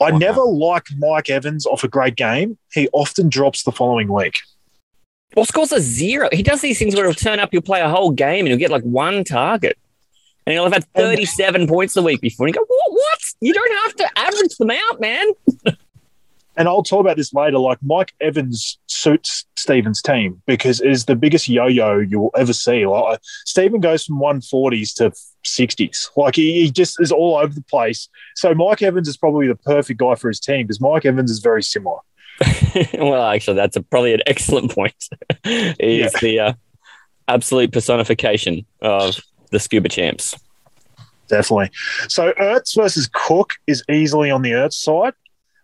[0.00, 2.58] I never like Mike Evans off a great game.
[2.72, 4.38] He often drops the following week.
[5.34, 6.28] Well, scores a zero.
[6.32, 8.58] He does these things where he'll turn up, he'll play a whole game, and he'll
[8.58, 9.78] get like one target.
[10.46, 12.46] And he'll have had 37 points the week before.
[12.46, 12.92] And you go, what?
[12.92, 13.18] what?
[13.40, 15.26] You don't have to average them out, man.
[16.56, 17.58] and I'll talk about this later.
[17.58, 22.86] Like Mike Evans suits Stephen's team because it is the biggest yo-yo you'll ever see.
[22.86, 25.12] Like Stephen goes from 140s to
[25.44, 26.10] 60s.
[26.16, 28.08] Like he, he just is all over the place.
[28.34, 31.38] So Mike Evans is probably the perfect guy for his team because Mike Evans is
[31.38, 31.98] very similar.
[32.94, 34.94] well, actually, that's a, probably an excellent point.
[35.44, 36.08] He's yeah.
[36.20, 36.52] the uh,
[37.28, 40.34] absolute personification of the scuba champs.
[41.28, 41.70] Definitely.
[42.08, 45.14] So Ertz versus Cook is easily on the Ertz side.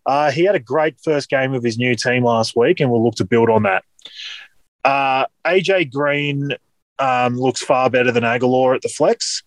[0.09, 3.05] Uh, he had a great first game of his new team last week, and we'll
[3.05, 3.85] look to build on that.
[4.83, 6.53] Uh, AJ Green
[6.99, 9.43] um, looks far better than Agholor at the flex.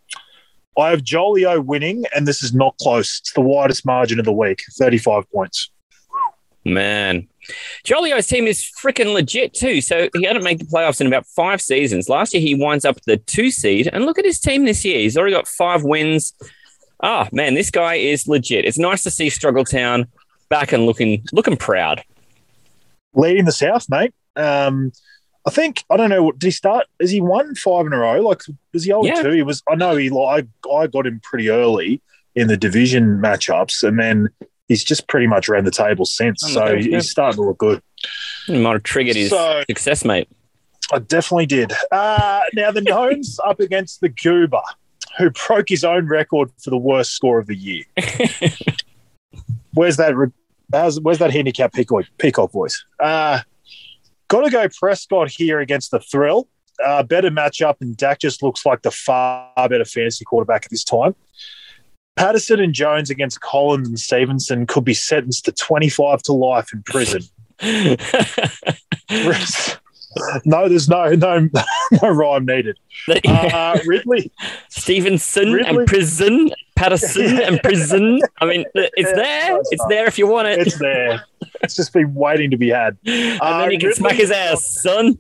[0.78, 3.22] I have Jolio winning, and this is not close.
[3.22, 5.72] It's the widest margin of the week, 35 points.
[6.64, 7.28] Man,
[7.84, 9.82] Jolio's team is freaking legit too.
[9.82, 12.08] So he hadn't made the playoffs in about five seasons.
[12.08, 15.00] Last year he winds up the two seed, and look at his team this year.
[15.00, 16.34] He's already got five wins.
[17.02, 18.64] Ah, oh, man, this guy is legit.
[18.64, 20.06] It's nice to see Struggletown
[20.52, 22.04] back and looking looking proud.
[23.16, 24.14] Leading the South, mate.
[24.36, 24.92] Um,
[25.48, 26.32] I think I don't know.
[26.32, 26.86] Did he start?
[27.00, 28.22] Is he won five in a row?
[28.22, 28.42] Like
[28.74, 29.24] was he old yeah.
[29.24, 29.32] two?
[29.32, 29.64] He was.
[29.68, 30.12] I know he.
[30.12, 32.02] Like I got him pretty early
[32.36, 34.30] in the division matchups, and then
[34.68, 36.42] he's just pretty much ran the table since.
[36.42, 37.82] So he's starting to look good.
[38.46, 40.30] He might have triggered his so, success, mate.
[40.92, 41.74] I definitely did.
[41.92, 44.62] Uh, now the Gnomes up against the Goober,
[45.18, 47.84] who broke his own record for the worst score of the year.
[49.74, 50.14] where's that?
[51.02, 52.84] Where's that handicap peacock, peacock voice?
[53.00, 53.40] Uh,
[54.32, 56.48] Got to go Prescott here against the Thrill.
[56.82, 60.86] Uh, better matchup, and Dak just looks like the far better fantasy quarterback at this
[60.86, 61.16] time.
[62.16, 66.82] Patterson and Jones against Collins and Stevenson could be sentenced to 25 to life in
[66.84, 67.24] prison.
[70.46, 71.48] no, there's no no
[72.02, 72.78] no rhyme needed.
[73.28, 74.32] Uh, Ridley,
[74.70, 75.78] Stevenson Ridley.
[75.80, 78.20] and prison, Patterson and prison.
[78.40, 79.58] I mean, it's there.
[79.72, 80.60] It's there if you want it.
[80.60, 81.24] It's there.
[81.64, 82.98] It's just been waiting to be had.
[83.06, 85.18] And uh, then you can Ridley, smack his ass, son.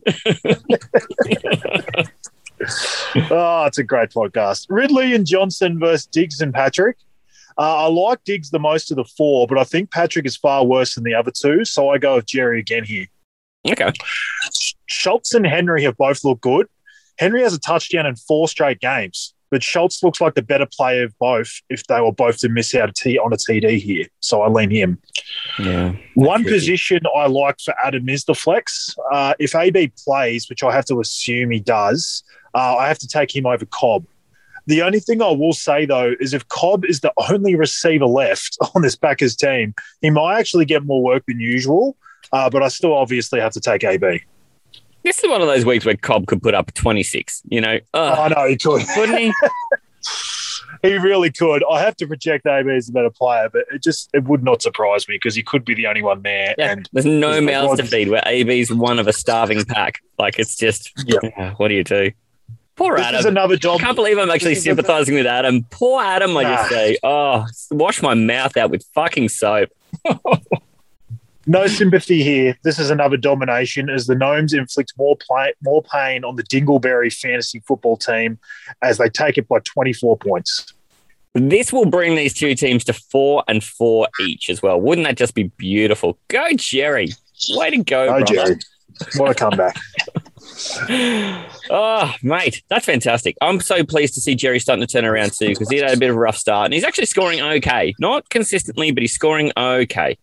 [3.29, 4.67] oh, it's a great podcast.
[4.69, 6.97] Ridley and Johnson versus Diggs and Patrick.
[7.57, 10.65] Uh, I like Diggs the most of the four, but I think Patrick is far
[10.65, 11.65] worse than the other two.
[11.65, 13.07] So I go with Jerry again here.
[13.67, 13.91] Okay.
[14.87, 16.67] Schultz and Henry have both looked good.
[17.17, 21.03] Henry has a touchdown in four straight games, but Schultz looks like the better player
[21.03, 24.07] of both if they were both to miss out a t- on a TD here.
[24.21, 24.97] So I lean him.
[25.59, 25.93] Yeah.
[26.15, 28.95] One position I like for Adam is the flex.
[29.11, 32.23] Uh, if AB plays, which I have to assume he does,
[32.55, 34.05] uh, I have to take him over Cobb.
[34.67, 38.57] The only thing I will say though is if Cobb is the only receiver left
[38.75, 41.97] on this Packers team, he might actually get more work than usual.
[42.31, 44.21] Uh, but I still obviously have to take AB.
[45.03, 47.41] This is one of those weeks where Cobb could put up 26.
[47.49, 48.19] You know, Ugh.
[48.19, 49.33] I know he could, couldn't he?
[50.81, 51.63] he really could.
[51.69, 54.61] I have to project AB as a better player, but it just it would not
[54.61, 56.55] surprise me because he could be the only one there.
[56.57, 58.09] Yeah, and there's no mouths to feed.
[58.09, 60.01] Where AB's one of a starving pack.
[60.19, 61.53] Like it's just, yeah.
[61.55, 62.11] what do you do?
[62.75, 63.19] Poor this Adam.
[63.19, 63.79] Is another job.
[63.79, 65.63] I can't believe I'm actually sympathizing with Adam.
[65.69, 66.97] Poor Adam, I just say.
[67.03, 69.69] Oh, wash my mouth out with fucking soap.
[71.47, 72.57] No sympathy here.
[72.63, 77.11] This is another domination as the Gnomes inflict more play, more pain on the Dingleberry
[77.11, 78.37] fantasy football team
[78.81, 80.73] as they take it by 24 points.
[81.33, 84.79] This will bring these two teams to four and four each as well.
[84.79, 86.17] Wouldn't that just be beautiful?
[86.27, 87.09] Go, Jerry.
[87.51, 88.25] Way to go, go brother.
[88.25, 88.59] Jerry.
[89.15, 89.77] What a comeback.
[91.69, 93.37] oh, mate, that's fantastic.
[93.41, 95.97] I'm so pleased to see Jerry starting to turn around too because he had a
[95.97, 97.93] bit of a rough start and he's actually scoring okay.
[97.99, 100.17] Not consistently, but he's scoring okay.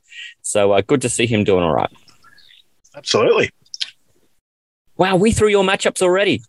[0.49, 1.91] So uh, good to see him doing all right.
[2.97, 3.51] Absolutely.
[4.97, 6.43] Wow, we threw your matchups already.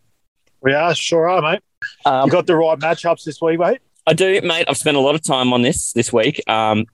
[0.62, 1.62] We are, sure are, mate.
[2.06, 3.80] Um, you got the right matchups this week, mate?
[4.08, 4.66] I do, mate.
[4.70, 6.42] I've spent a lot of time on this this week.
[6.50, 6.86] Um,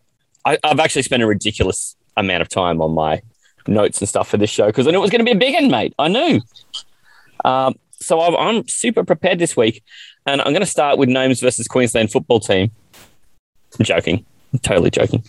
[0.45, 3.21] I, I've actually spent a ridiculous amount of time on my
[3.67, 5.35] notes and stuff for this show because I knew it was going to be a
[5.35, 5.93] big one, mate.
[5.99, 6.41] I knew.
[7.45, 9.83] Um, so I'm, I'm, super prepared this week,
[10.25, 12.71] and I'm going to start with Gnomes versus Queensland football team.
[13.77, 15.23] I'm joking, I'm totally joking.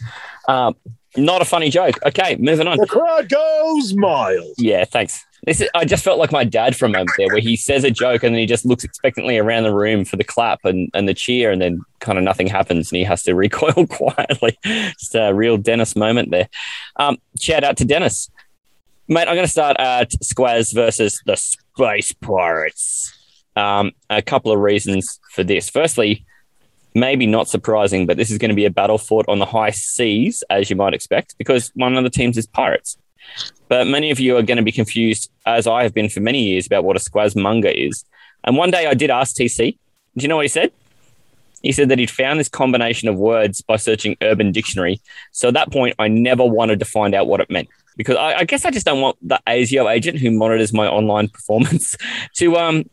[0.48, 0.74] Um,
[1.16, 1.98] not a funny joke.
[2.04, 2.78] Okay, moving on.
[2.78, 4.54] The crowd goes miles.
[4.58, 5.24] Yeah, thanks.
[5.44, 7.84] This is, I just felt like my dad from a moment there, where he says
[7.84, 10.90] a joke and then he just looks expectantly around the room for the clap and,
[10.92, 14.58] and the cheer, and then kind of nothing happens and he has to recoil quietly.
[14.64, 16.48] Just a real Dennis moment there.
[16.96, 18.30] Um, shout out to Dennis.
[19.08, 23.12] Mate, I'm going to start at Squaz versus the Space Pirates.
[23.54, 25.70] Um, a couple of reasons for this.
[25.70, 26.26] Firstly,
[26.96, 29.70] maybe not surprising, but this is going to be a battle fought on the high
[29.70, 32.96] seas, as you might expect, because one of the teams is Pirates.
[33.68, 36.42] But many of you are going to be confused, as I have been for many
[36.42, 38.04] years, about what a squazmunga is.
[38.44, 39.76] And one day I did ask TC.
[40.16, 40.72] Do you know what he said?
[41.62, 45.00] He said that he'd found this combination of words by searching Urban Dictionary.
[45.32, 48.40] So at that point, I never wanted to find out what it meant because I,
[48.40, 51.96] I guess I just don't want the ASIO agent who monitors my online performance
[52.34, 52.88] to um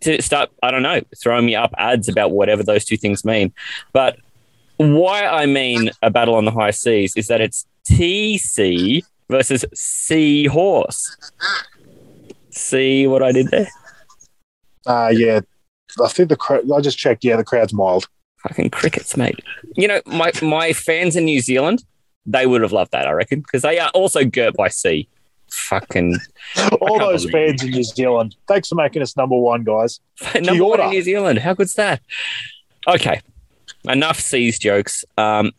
[0.00, 3.52] to start I don't know throwing me up ads about whatever those two things mean.
[3.92, 4.18] But
[4.76, 11.16] why I mean a battle on the high seas is that it's TC versus Seahorse.
[12.50, 13.68] See what I did there?
[14.86, 15.40] Uh, yeah,
[16.02, 16.70] I think the crowd.
[16.70, 17.24] I just checked.
[17.24, 18.06] Yeah, the crowd's mild.
[18.42, 19.40] Fucking crickets, mate.
[19.76, 21.84] You know, my my fans in New Zealand,
[22.26, 25.08] they would have loved that, I reckon, because they are also girt by sea.
[25.52, 26.18] Fucking
[26.80, 28.36] All those fans in New Zealand.
[28.48, 30.00] Thanks for making us number one, guys.
[30.34, 31.38] number Kia one in New Zealand.
[31.40, 32.00] How good's that?
[32.88, 33.20] Okay,
[33.84, 35.04] enough seas jokes.
[35.18, 35.52] Um,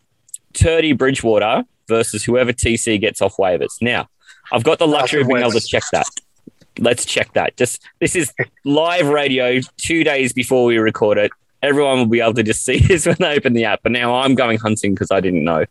[0.53, 3.81] Turdy Bridgewater versus whoever TC gets off waivers.
[3.81, 4.07] Now,
[4.51, 6.07] I've got the luxury of being able to check that.
[6.79, 7.55] Let's check that.
[7.55, 8.33] Just this is
[8.65, 11.31] live radio two days before we record it.
[11.61, 13.81] Everyone will be able to just see this when they open the app.
[13.83, 15.65] But now I'm going hunting because I didn't know.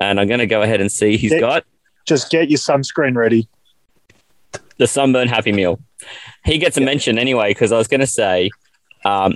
[0.00, 1.64] And I'm going to go ahead and see he's got
[2.04, 3.48] Just get your sunscreen ready.
[4.76, 5.80] the sunburn happy meal.
[6.44, 8.50] He gets a mention anyway because I was going to say,
[9.04, 9.34] um,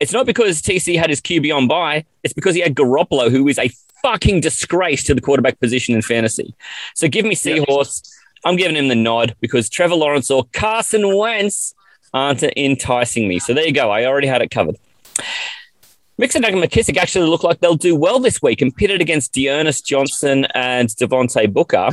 [0.00, 2.04] it's not because TC had his QB on by.
[2.22, 3.70] It's because he had Garoppolo, who is a
[4.02, 6.54] fucking disgrace to the quarterback position in fantasy.
[6.94, 8.02] So give me Seahorse.
[8.44, 11.74] I'm giving him the nod because Trevor Lawrence or Carson Wentz
[12.12, 13.38] aren't enticing me.
[13.38, 13.90] So there you go.
[13.90, 14.76] I already had it covered.
[16.22, 19.84] Mixon and McKissic actually look like they'll do well this week and pitted against D'Ernest
[19.84, 21.90] Johnson and Devontae Booker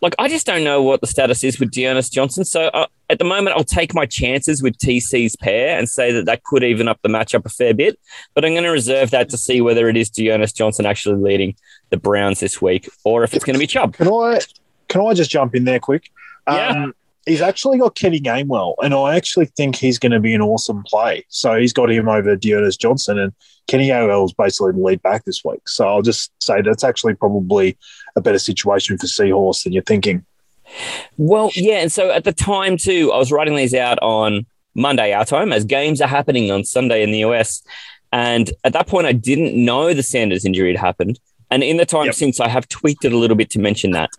[0.00, 2.44] like I just don't know what the status is with D'Ernest Johnson.
[2.44, 6.24] So uh, at the moment, I'll take my chances with TC's pair and say that
[6.24, 7.98] that could even up the matchup a fair bit.
[8.34, 11.54] But I'm going to reserve that to see whether it is D'Ernest Johnson actually leading
[11.90, 13.94] the Browns this week or if it's going to be Chubb.
[13.94, 14.40] Can I
[14.88, 16.10] can I just jump in there quick?
[16.48, 16.68] Yeah.
[16.68, 16.94] Um,
[17.26, 20.82] he's actually got Kenny Gainwell, and I actually think he's going to be an awesome
[20.84, 21.24] play.
[21.28, 23.32] So he's got him over D'Ernest Johnson, and
[23.68, 25.68] Kenny Gainwell is basically the lead back this week.
[25.68, 27.76] So I'll just say that's actually probably
[28.16, 30.24] a better situation for Seahorse than you're thinking.
[31.16, 35.12] Well, yeah, and so at the time too, I was writing these out on Monday
[35.12, 37.62] our time as games are happening on Sunday in the US,
[38.12, 41.18] and at that point I didn't know the Sanders injury had happened,
[41.50, 42.14] and in the time Yep.
[42.14, 44.10] since I have tweaked it a little bit to mention that.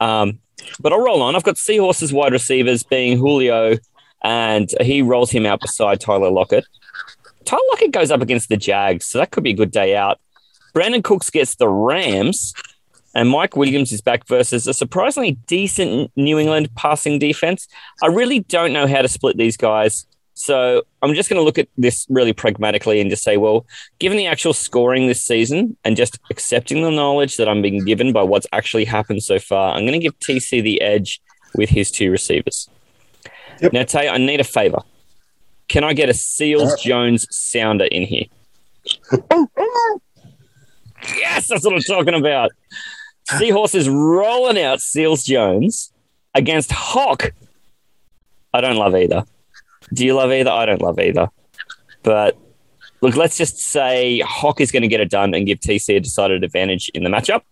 [0.00, 0.38] Um,
[0.80, 1.36] but I'll roll on.
[1.36, 3.76] I've got Seahorses wide receivers being Julio,
[4.22, 6.66] and he rolls him out beside Tyler Lockett.
[7.44, 10.20] Tyler Lockett goes up against the Jags, so that could be a good day out.
[10.74, 12.54] Brandin Cooks gets the Rams,
[13.14, 17.66] and Mike Williams is back versus a surprisingly decent New England passing defense.
[18.02, 20.06] I really don't know how to split these guys.
[20.34, 23.66] So I'm just going to look at this really pragmatically and just say, well,
[23.98, 28.12] given the actual scoring this season and just accepting the knowledge that I'm being given
[28.12, 31.20] by what's actually happened so far, I'm going to give TC the edge
[31.54, 32.68] with his two receivers.
[33.60, 33.72] Yep.
[33.72, 34.80] Now, Tay, I need a favor.
[35.68, 38.24] Can I get a Seals Jones sounder in here?
[41.16, 42.50] yes, that's what I'm talking about.
[43.38, 45.92] Seahorse is rolling out Seals Jones
[46.34, 47.32] against Hawk.
[48.52, 49.24] I don't love either.
[49.92, 50.50] Do you love either?
[50.50, 51.28] I don't love either.
[52.02, 52.38] But
[53.00, 56.00] look, let's just say Hawk is going to get it done and give TC a
[56.00, 57.42] decided advantage in the matchup.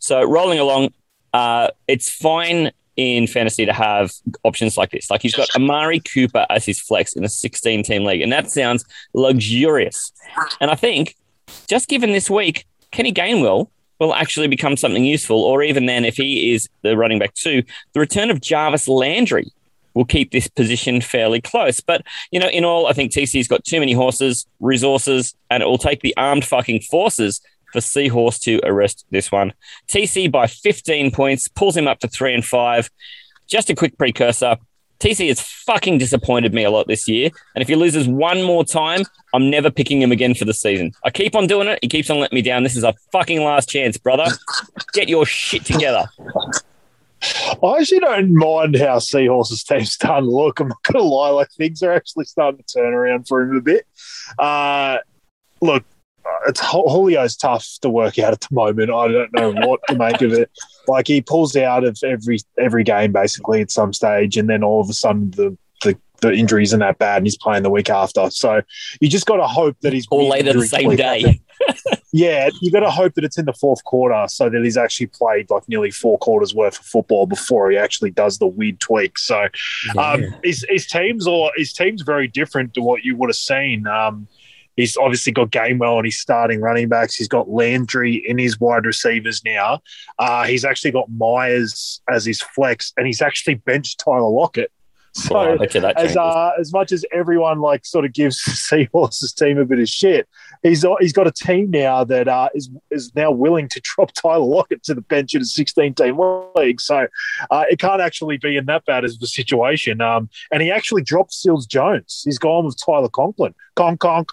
[0.00, 0.92] So rolling along,
[1.32, 4.12] uh, it's fine in fantasy to have
[4.44, 5.10] options like this.
[5.10, 8.50] Like he's got Amari Cooper as his flex in a 16 team league, and that
[8.50, 10.12] sounds luxurious.
[10.60, 11.16] And I think
[11.66, 13.68] just given this week, Kenny Gainwell
[13.98, 17.62] will actually become something useful, or even then, if he is the running back too,
[17.92, 19.50] the return of Jarvis Landry
[19.94, 21.80] will keep this position fairly close.
[21.80, 25.66] But, you know, in all, I think TC's got too many horses, resources, and it
[25.66, 27.40] will take the armed fucking forces
[27.72, 29.52] for Seahorse to arrest this one.
[29.88, 32.90] TC by 15 points pulls him up to three and five.
[33.46, 34.56] Just a quick precursor.
[35.00, 37.30] TC has fucking disappointed me a lot this year.
[37.54, 39.02] And if he loses one more time,
[39.34, 40.92] I'm never picking him again for the season.
[41.04, 41.78] I keep on doing it.
[41.82, 42.62] He keeps on letting me down.
[42.62, 44.26] This is a fucking last chance, brother.
[44.92, 46.06] Get your shit together.
[47.62, 50.60] I actually don't mind how Seahorse's team's starting to look.
[50.60, 53.56] I'm not going to lie, like things are actually starting to turn around for him
[53.56, 53.86] a bit.
[54.38, 54.98] Uh,
[55.60, 55.84] look,
[56.46, 58.90] it's Julio's tough to work out at the moment.
[58.90, 60.50] I don't know what to make of it.
[60.88, 64.80] Like he pulls out of every every game basically at some stage, and then all
[64.80, 65.56] of a sudden the
[66.28, 68.30] the, injury isn't that bad, and he's playing the week after.
[68.30, 68.62] So
[69.00, 71.40] you just got to hope that he's all later the same day.
[72.12, 75.06] yeah, you got to hope that it's in the fourth quarter so that he's actually
[75.06, 79.18] played like nearly four quarters worth of football before he actually does the weird tweak.
[79.18, 79.48] So
[79.98, 83.86] um, his, his teams or his team's very different to what you would have seen.
[83.86, 84.28] Um,
[84.76, 87.14] He's obviously got Gainwell and he's starting running backs.
[87.14, 89.80] He's got Landry in his wide receivers now.
[90.18, 94.72] Uh, he's actually got Meyers as his flex, and he's actually benched Tyler Lockett.
[95.24, 99.32] So I you that as uh, as much as everyone like sort of gives Seahorse's
[99.32, 100.28] team a bit of shit,
[100.64, 104.44] he's he's got a team now that uh, is is now willing to drop Tyler
[104.44, 106.18] Lockett to the bench in a 16 team
[106.56, 106.80] league.
[106.80, 107.06] So
[107.48, 110.00] uh, it can't actually be in that bad as a situation.
[110.00, 112.22] Um, and he actually dropped Seals Jones.
[112.24, 113.54] He's gone with Tyler Conklin.
[113.76, 114.32] Conk conk.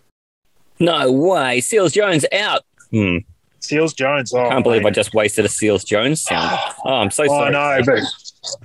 [0.80, 1.62] No way.
[1.62, 2.64] Seals Jones out.
[2.90, 3.18] Hmm.
[3.60, 4.34] Seals Jones.
[4.34, 6.60] Oh, Can't believe I just wasted a Seals Jones sound.
[6.86, 7.52] Oh, I'm so I sorry.
[7.52, 8.00] know, but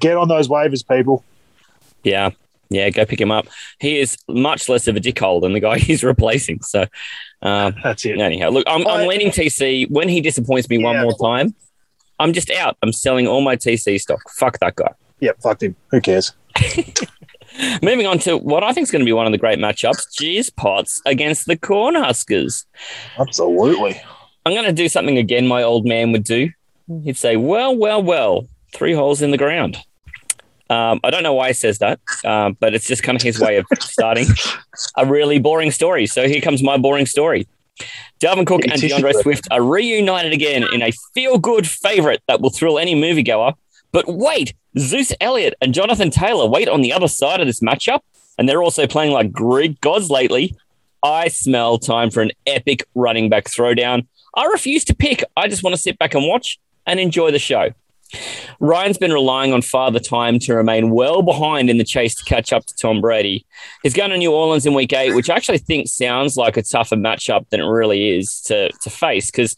[0.01, 1.23] get on those waivers, people.
[2.07, 2.31] Yeah.
[2.69, 3.47] Yeah, go pick him up.
[3.79, 6.63] He is much less of a dickhole than the guy he's replacing.
[6.63, 6.87] So,
[7.43, 8.19] um, That's it.
[8.19, 9.91] anyhow, look, I'm, I'm leaning TC.
[9.91, 11.55] When he disappoints me one more time,
[12.19, 12.77] I'm just out.
[12.83, 14.21] I'm selling all my TC stock.
[14.39, 14.93] Fuck that guy.
[15.21, 15.77] Yeah, fuck him.
[15.91, 16.33] Who cares?
[17.83, 20.07] Moving on to what I think is going to be one of the great matchups
[20.21, 22.67] Jeez Pots against the Cornhuskers.
[23.19, 24.01] Absolutely.
[24.45, 26.51] I'm going to do something again my old man would do.
[27.05, 29.79] He'd say, Well, well, well, three holes in the ground.
[30.69, 33.39] Um, I don't know why he says that, um, but it's just kind of his
[33.39, 34.27] way of starting
[34.97, 36.07] a really boring story.
[36.07, 37.47] So here comes my boring story.
[38.21, 42.51] Dalvin Cook and DeAndre Swift are reunited again in a feel good favorite that will
[42.51, 43.55] thrill any moviegoer.
[43.93, 48.01] But wait, Zeus Elliott and Jonathan Taylor wait on the other side of this matchup,
[48.39, 50.57] and they're also playing like Greek gods lately.
[51.03, 54.07] I smell time for an epic running back throwdown.
[54.35, 55.23] I refuse to pick.
[55.37, 57.71] I just want to sit back and watch and enjoy the show.
[58.61, 62.53] Ryan's been relying on Father Time to remain well behind in the chase to catch
[62.53, 63.47] up to Tom Brady.
[63.83, 66.63] He's going to New Orleans in week eight, which I actually think sounds like a
[66.63, 69.31] tougher matchup than it really is to, to face.
[69.31, 69.57] Because,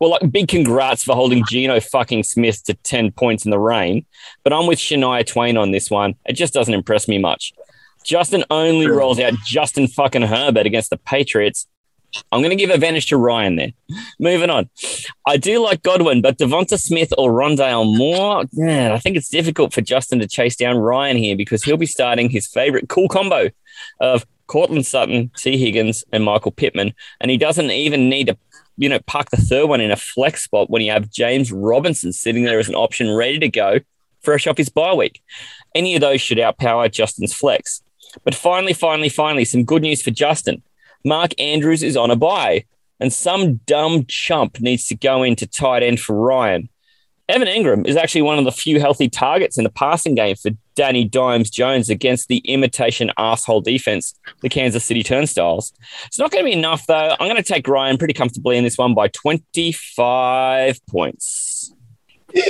[0.00, 4.04] well, like big congrats for holding Geno fucking Smith to 10 points in the rain.
[4.44, 6.14] But I'm with Shania Twain on this one.
[6.26, 7.52] It just doesn't impress me much.
[8.04, 11.66] Justin only rolls out Justin fucking Herbert against the Patriots.
[12.32, 13.72] I'm going to give advantage to Ryan there.
[14.18, 14.70] Moving on.
[15.26, 19.72] I do like Godwin, but Devonta Smith or Rondale Moore, man, I think it's difficult
[19.72, 23.50] for Justin to chase down Ryan here because he'll be starting his favorite cool combo
[24.00, 26.94] of Courtland Sutton, Tee Higgins, and Michael Pittman.
[27.20, 28.38] And he doesn't even need to,
[28.76, 32.12] you know, park the third one in a flex spot when you have James Robinson
[32.12, 33.80] sitting there as an option ready to go
[34.22, 35.22] fresh off his bye week.
[35.74, 37.82] Any of those should outpower Justin's flex.
[38.24, 40.62] But finally, finally, finally, some good news for Justin.
[41.08, 42.64] Mark Andrews is on a buy,
[43.00, 46.68] and some dumb chump needs to go into tight end for Ryan.
[47.30, 50.50] Evan Engram is actually one of the few healthy targets in the passing game for
[50.74, 55.72] Danny Dimes Jones against the imitation asshole defense, the Kansas City Turnstiles.
[56.06, 57.16] It's not going to be enough, though.
[57.18, 61.72] I'm going to take Ryan pretty comfortably in this one by 25 points.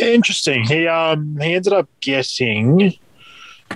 [0.03, 0.65] Interesting.
[0.65, 2.95] He um he ended up getting.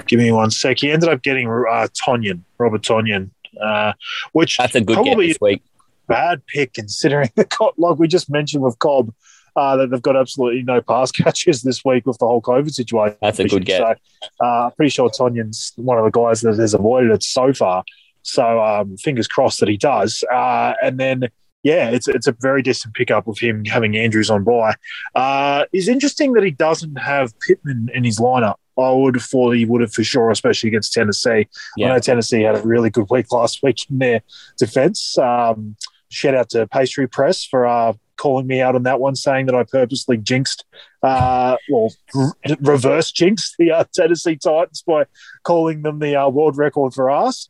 [0.07, 0.81] Give me one sec.
[0.81, 3.31] He ended up getting uh, Tonyan, Robert Tonyan,
[3.61, 3.93] uh,
[4.33, 5.63] which That's a good get probably this week.
[6.09, 9.13] bad pick considering the like we just mentioned with Cobb
[9.57, 13.17] uh, that they've got absolutely no pass catches this week with the whole COVID situation.
[13.21, 13.81] That's a good get.
[13.81, 17.85] So, uh, pretty sure Tonyan's one of the guys that has avoided it so far.
[18.23, 20.25] So um, fingers crossed that he does.
[20.33, 21.29] Uh, and then
[21.63, 24.75] yeah, it's it's a very distant pickup of him having Andrews on by.
[25.15, 28.57] Uh, it's interesting that he doesn't have Pittman in his lineup.
[28.79, 31.49] I would have thought he would have for sure, especially against Tennessee.
[31.87, 34.23] I know Tennessee had a really good week last week in their
[34.59, 35.17] defense.
[35.19, 35.77] Um,
[36.09, 39.55] shout out to Pastry Press for uh, calling me out on that one, saying that
[39.55, 40.65] I purposely jinxed,
[41.03, 45.07] uh, well, r- reverse jinxed the uh, Tennessee Titans by
[45.43, 47.49] calling them the uh, world record for us.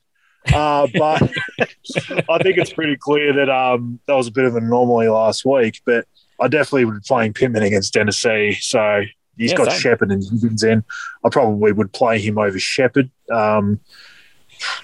[0.53, 1.23] Uh, but
[1.61, 5.45] I think it's pretty clear that um, that was a bit of an anomaly last
[5.45, 5.81] week.
[5.85, 6.07] But
[6.41, 8.57] I definitely would be playing Pittman against Tennessee.
[8.61, 9.03] So
[9.37, 9.81] he's Yeah, got same.
[9.81, 10.85] Shepard and Higgins in.
[11.25, 13.11] I probably would play him over Shepard.
[13.31, 13.81] Um,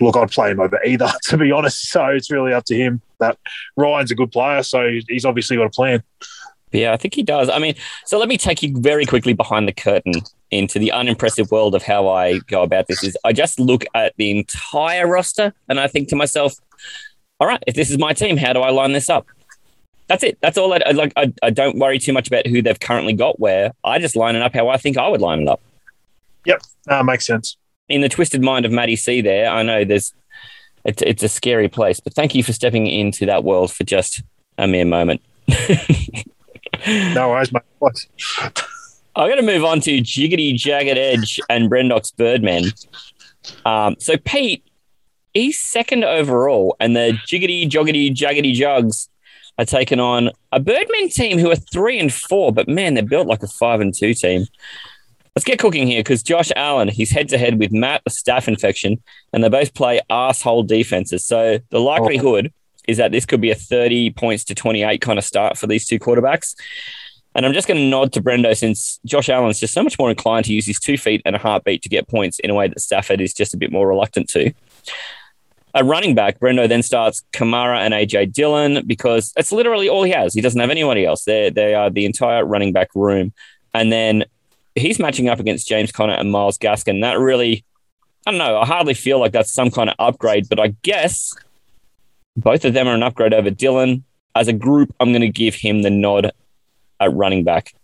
[0.01, 1.91] look, I'd play him over either, to be honest.
[1.91, 3.01] So it's really up to him.
[3.19, 3.39] But
[3.77, 6.03] Ryan's a good player, so he's obviously got a plan.
[6.71, 7.49] Yeah, I think he does.
[7.49, 7.75] I mean,
[8.05, 10.13] so let me take you very quickly behind the curtain
[10.51, 13.03] into the unimpressive world of how I go about this.
[13.03, 16.55] Is I just look at the entire roster and I think to myself,
[17.41, 19.27] all right, if this is my team, how do I line this up?
[20.09, 20.39] That's it.
[20.41, 20.73] That's all.
[20.73, 21.13] I, I like.
[21.17, 23.39] I, I don't worry too much about who they've currently got.
[23.39, 25.61] Where I just line it up how I think I would line it up.
[26.45, 27.57] Yep, that uh, makes sense.
[27.89, 30.13] In the twisted mind of Matty C, there, I know there's.
[30.85, 34.23] It's it's a scary place, but thank you for stepping into that world for just
[34.57, 35.21] a mere moment.
[36.87, 37.63] No worries, mate.
[37.79, 38.07] What?
[39.17, 42.65] I'm going to move on to Jiggity Jagged Edge and Brendock's Birdman.
[43.65, 44.65] Um, so Pete,
[45.35, 49.09] he's second overall, and the Jiggity Joggity Jaggedy Jugs
[49.59, 53.27] are taking on a Birdman team who are three and four, but man, they're built
[53.27, 54.47] like a five and two team.
[55.35, 58.49] Let's get cooking here because Josh Allen, he's head to head with Matt, a staph
[58.49, 59.03] infection,
[59.33, 61.25] and they both play asshole defenses.
[61.25, 62.53] So the likelihood
[62.89, 65.87] is that this could be a 30 points to 28 kind of start for these
[65.87, 66.55] two quarterbacks.
[67.35, 70.11] And I'm just going to nod to Brendo since Josh Allen's just so much more
[70.11, 72.67] inclined to use his two feet and a heartbeat to get points in a way
[72.67, 74.53] that Stafford is just a bit more reluctant to.
[75.75, 80.13] At running back, Brendo then starts Kamara and AJ Dillon because it's literally all he
[80.13, 80.35] has.
[80.35, 81.25] He doesn't have anybody else.
[81.25, 83.33] They they are the entire running back room,
[83.75, 84.25] and then
[84.75, 87.03] he's matching up against James Conner and Myles Gaskin.
[87.03, 87.65] That really,
[88.27, 88.59] I don't know.
[88.59, 91.35] I hardly feel like that's some kind of upgrade, but I guess
[92.37, 94.05] both of them are an upgrade over Dillon.
[94.35, 96.33] As a group, I'm going to give him the nod
[97.01, 97.75] at running back.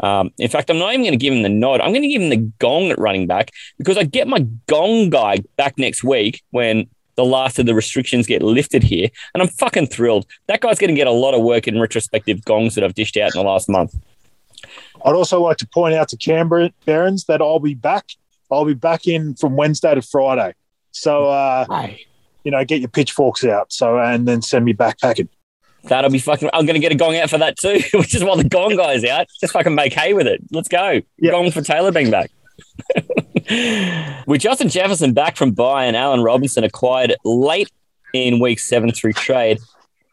[0.00, 1.80] Um, in fact, I'm not even going to give him the nod.
[1.80, 5.10] I'm going to give him the gong at running back because I get my gong
[5.10, 9.08] guy back next week when the last of the restrictions get lifted here.
[9.34, 10.26] And I'm fucking thrilled.
[10.46, 13.16] That guy's going to get a lot of work in retrospective gongs that I've dished
[13.16, 13.94] out in the last month.
[15.04, 18.10] I'd also like to point out to Canberra Barons that I'll be back.
[18.50, 20.54] I'll be back in from Wednesday to Friday.
[20.92, 21.88] So, uh,
[22.44, 23.72] you know, get your pitchforks out.
[23.72, 25.28] So, and then send me back packing.
[25.84, 26.48] That'll be fucking.
[26.52, 28.76] I'm going to get a gong out for that too, which is while the gong
[28.76, 29.26] guy's out.
[29.40, 30.40] Just fucking make hay with it.
[30.50, 31.00] Let's go.
[31.18, 31.32] Yep.
[31.32, 32.30] Gong for Taylor being back.
[34.26, 37.70] With Justin Jefferson back from bye and Allen Robinson acquired late
[38.12, 39.58] in week seven through trade,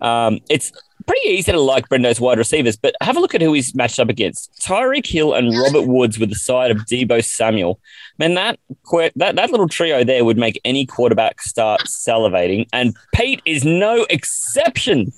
[0.02, 0.72] um, it's
[1.06, 4.00] pretty easy to like Brendo's wide receivers, but have a look at who he's matched
[4.00, 4.52] up against.
[4.62, 7.80] Tyreek Hill and Robert Woods with the side of Deebo Samuel.
[8.18, 8.60] Man, that,
[9.16, 14.06] that that little trio there would make any quarterback start salivating, and Pete is no
[14.10, 15.12] exception.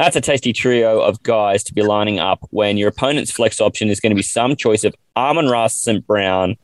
[0.00, 3.90] That's a tasty trio of guys to be lining up when your opponent's flex option
[3.90, 6.06] is going to be some choice of Amon-Ra St.
[6.06, 6.56] Brown,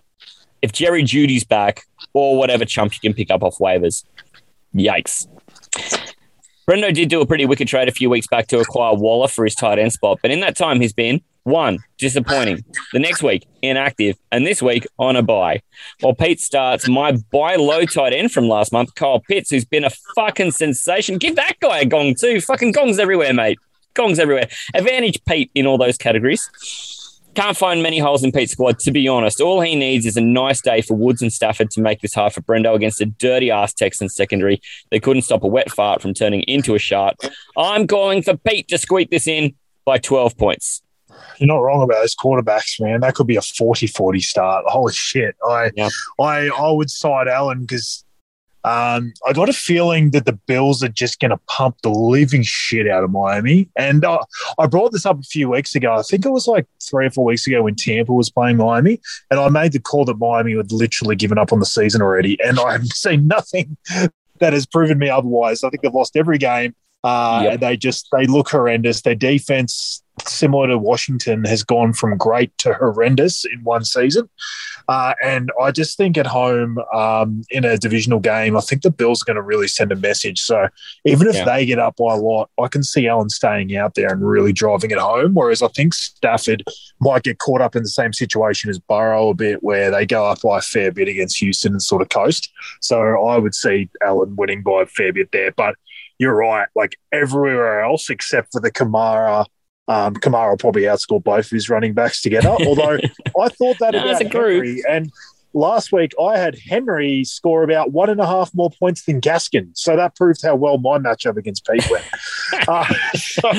[0.63, 1.83] if Jerry Jeudy's back,
[2.15, 4.05] or whatever chump you can pick up off waivers.
[4.75, 5.27] Yikes.
[6.67, 9.45] Brendo did do a pretty wicked trade a few weeks back to acquire Waller for
[9.45, 12.65] his tight end spot, but in that time he's been one, disappointing.
[12.93, 15.63] The next week, inactive, and this week on a buy.
[16.01, 19.85] While Pete starts my buy low tight end from last month, Kyle Pitts, who's been
[19.85, 21.19] a fucking sensation.
[21.19, 22.41] Give that guy a gong too.
[22.41, 23.59] Fucking gongs everywhere, mate.
[23.95, 24.49] Gongs everywhere.
[24.75, 26.51] Advantage Pete in all those categories.
[27.37, 29.41] Can't find many holes in Pete's squad, to be honest.
[29.41, 32.33] All he needs is a nice day for Woods and Stafford to make this hard
[32.33, 34.61] for Brendo against a dirty ass Texans secondary.
[34.91, 37.17] They couldn't stop a wet fart from turning into a shark.
[37.57, 40.83] I'm calling for Pete to squeak this in by 12 points.
[41.39, 43.01] You're not wrong about those quarterbacks, man.
[43.01, 44.65] That could be a 40-40 start.
[44.69, 45.37] Holy shit.
[45.47, 45.89] I Yeah.
[46.21, 48.05] I I would side Allen because
[48.67, 52.43] um, I got a feeling that the Bills are just going to pump the living
[52.43, 53.69] shit out of Miami.
[53.77, 54.19] And uh,
[54.59, 55.95] I brought this up a few weeks ago.
[55.95, 59.01] I think it was like three or four weeks ago when Tampa was playing Miami.
[59.31, 62.39] And I made the call that Miami had literally given up on the season already.
[62.45, 63.77] And I have seen nothing
[64.41, 65.63] that has proven me otherwise.
[65.63, 66.75] I think they've lost every game.
[67.05, 67.53] Uh, Yep.
[67.53, 69.03] and they just they look horrendous.
[69.03, 74.29] Their defense, similar to Washington, has gone from great to horrendous in one season.
[74.89, 78.91] Uh, and I just think at home um, in a divisional game, I think the
[78.91, 80.41] Bills are going to really send a message.
[80.41, 80.69] So
[81.05, 81.45] even if Yeah.
[81.45, 84.53] they get up by a lot, I can see Allen staying out there and really
[84.53, 85.35] driving it home.
[85.35, 86.63] Whereas I think Stafford
[87.01, 90.25] might get caught up in the same situation as Burrow a bit, where they go
[90.25, 92.49] up by a fair bit against Houston and sort of coast.
[92.81, 95.51] So I would see Allen winning by a fair bit there.
[95.51, 95.75] But
[96.19, 99.47] you're right, like everywhere else except for the Kamara.
[99.89, 102.49] Um, Kamara will probably outscore both of his running backs together.
[102.49, 102.99] Although
[103.41, 104.65] I thought that No, about a group.
[104.65, 105.13] Henry, and
[105.55, 109.71] last week I had Henry score about one and a half more points than Gaskin,
[109.75, 112.05] so that proved how well my matchup against Pete went.
[112.69, 113.53] uh, so,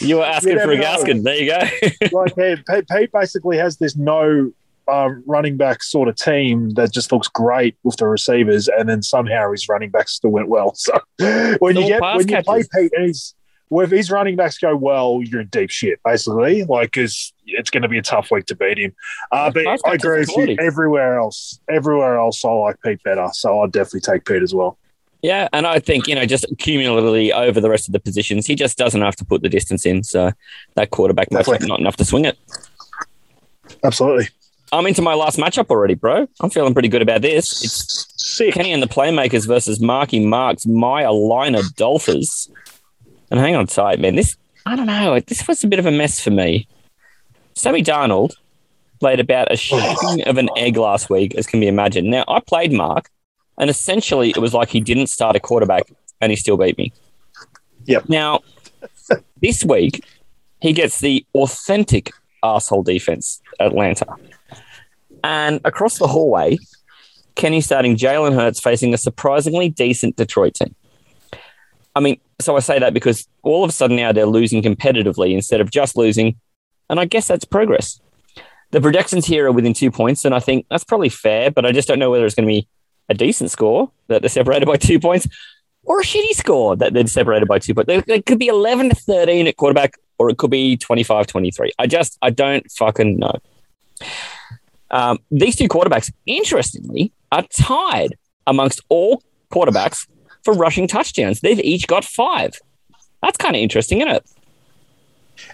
[0.00, 0.82] You were asking You for a know.
[0.84, 1.22] Gaskin.
[1.24, 2.18] There you go.
[2.18, 4.52] like hey, Pete, Pete basically has this no
[4.92, 9.02] um, running back sort of team that just looks great with the receivers, and then
[9.02, 10.76] somehow his running backs still went well.
[10.82, 12.64] So when you get when you play.
[12.74, 13.34] Pete he's
[13.72, 16.62] well, if his running backs go well, you're in deep shit, basically.
[16.64, 18.94] Like, because it's going to be a tough week to beat him.
[19.30, 20.56] Uh, but I agree with you.
[20.60, 23.26] Everywhere else, everywhere else, I like Pete better.
[23.32, 24.76] So I'd definitely take Pete as well.
[25.22, 28.54] Yeah, and I think, you know, just cumulatively over the rest of the positions, he
[28.54, 30.02] just doesn't have to put the distance in.
[30.02, 30.32] So
[30.74, 31.66] that quarterback Definitely.
[31.66, 32.36] not enough to swing it.
[33.82, 34.28] Absolutely.
[34.72, 36.26] I'm into my last matchup already, bro.
[36.40, 37.62] I'm feeling pretty good about this.
[37.62, 38.54] It's Sick.
[38.54, 42.50] Kenny and the Playmakers versus Marky Mark's Maya Liner Dolphins.
[43.30, 44.16] And hang on tight, man.
[44.16, 45.20] This, I don't know.
[45.20, 46.66] This was a bit of a mess for me.
[47.54, 48.34] Sammy Darnold
[48.98, 52.08] played about a shocking of an egg last week as can be imagined.
[52.08, 53.10] Now, I played Mark,
[53.58, 55.92] and essentially it was like he didn't start a quarterback
[56.22, 56.92] and he still beat me.
[57.84, 58.08] Yep.
[58.08, 58.40] Now,
[59.42, 60.02] this week,
[60.60, 62.12] he gets the authentic
[62.42, 64.06] asshole defense, Atlanta.
[65.24, 66.58] And across the hallway,
[67.34, 70.74] Kenny starting Jalen Hurts facing a surprisingly decent Detroit team.
[71.94, 75.32] I mean, so I say that because all of a sudden now they're losing competitively
[75.32, 76.36] instead of just losing.
[76.90, 78.00] And I guess that's progress.
[78.70, 81.72] The projections here are within two points, and I think that's probably fair, but I
[81.72, 82.66] just don't know whether it's going to be
[83.08, 85.28] a decent score that they're separated by two points
[85.84, 87.74] or a shitty score that they're separated by two.
[87.74, 87.90] points.
[88.08, 91.72] it could be 11 to 13 at quarterback, or it could be 25 23.
[91.80, 93.32] I just, I don't fucking know.
[94.90, 98.14] Um, these two quarterbacks, interestingly, are tied
[98.46, 100.06] amongst all quarterbacks
[100.44, 101.40] for rushing touchdowns.
[101.40, 102.52] They've each got five.
[103.22, 104.24] That's kind of interesting, isn't it?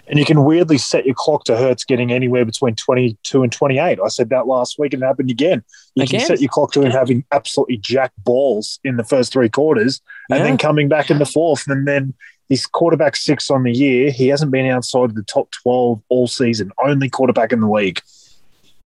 [0.07, 3.99] And you can weirdly set your clock to Hurts getting anywhere between 22 and 28.
[4.03, 5.63] I said that last week and it happened again.
[5.95, 6.19] You Again?
[6.19, 10.01] can set your clock to him having absolutely jack balls in the first three quarters
[10.29, 10.43] and Yeah.
[10.45, 11.65] then coming back in the fourth.
[11.67, 12.13] And then
[12.49, 14.11] he's quarterback six on the year.
[14.11, 18.01] He hasn't been outside the top 12 all season, only quarterback in the league.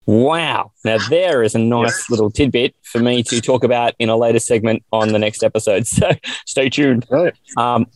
[0.06, 0.72] Wow.
[0.84, 4.38] Now, there is a nice little tidbit for me to talk about in a later
[4.38, 5.86] segment on the next episode.
[5.90, 6.10] So
[6.46, 7.06] stay tuned.
[7.10, 7.34] Right.
[7.56, 7.86] Um,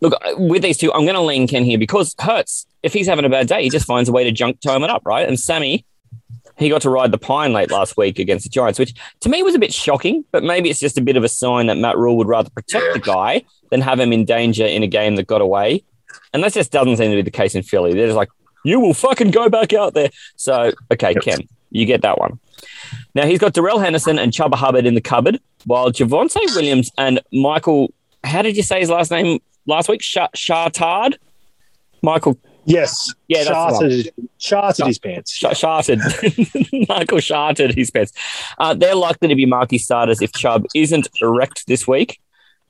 [0.00, 3.24] look, with these two, I'm going to lean Ken here because Hurts, if he's having
[3.24, 5.26] a bad day, he just finds a way to junk time it up, right?
[5.26, 5.84] And Sammy,
[6.58, 9.42] he got to ride the pine late last week against the Giants, which to me
[9.42, 11.96] was a bit shocking, but maybe it's just a bit of a sign that Matt
[11.96, 15.26] Rhule would rather protect the guy than have him in danger in a game that
[15.26, 15.84] got away.
[16.32, 17.92] And that just doesn't seem to be the case in Philly.
[17.92, 18.30] They're just like,
[18.64, 20.10] you will fucking go back out there.
[20.36, 21.38] So, okay, Ken,
[21.70, 22.40] you get that one.
[23.14, 27.20] Now he's got Darrell Henderson and Chuba Hubbard in the cupboard, while Javonte Williams and
[27.32, 27.92] Michael,
[28.24, 30.02] how did you say his last name last week?
[30.02, 31.16] Sh- Chartard?
[32.02, 33.14] Michael Yes.
[33.28, 33.90] Yeah, that's the one.
[33.90, 35.32] Charted, charted his pants.
[35.32, 36.00] Sh- Sharted.
[36.88, 38.12] Michael Sharted his pants.
[38.58, 42.20] Uh, they're likely to be marquee starters if Chubb isn't erect this week.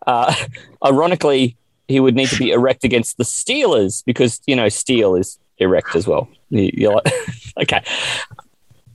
[0.06, 0.32] Uh,
[0.84, 1.56] ironically,
[1.88, 5.96] he would need to be erect against the Steelers because, you know, steel is erect
[5.96, 6.28] as well.
[6.50, 7.12] You- You're like,
[7.62, 7.82] okay.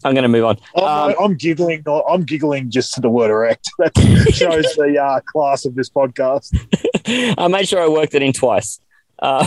[0.05, 0.57] I'm going to move on.
[0.75, 1.83] Oh, Um, no, I'm giggling.
[2.09, 3.69] I'm giggling just to the word erect.
[3.79, 3.93] That
[4.33, 6.53] shows the uh, class of this podcast.
[7.37, 8.79] I made sure I worked it in twice.
[9.19, 9.45] Uh,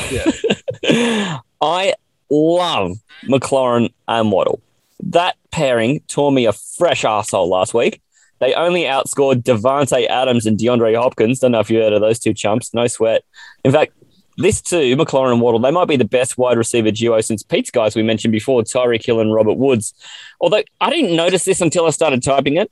[1.61, 1.95] I
[2.31, 4.61] love McLaurin and Waddle.
[5.01, 8.01] That pairing tore me a fresh asshole last week.
[8.39, 11.41] They only outscored Davante Adams and DeAndre Hopkins.
[11.41, 12.75] Don't know if you heard of those two chumps.
[12.75, 13.25] No sweat.
[13.65, 13.93] In fact,
[14.37, 17.71] this too, McLaurin and Waddle, they might be the best wide receiver duo since Pete's
[17.71, 19.95] guys we mentioned before, Tyreek Hill and Robert Woods.
[20.41, 22.71] Although I didn't notice this until I started typing it,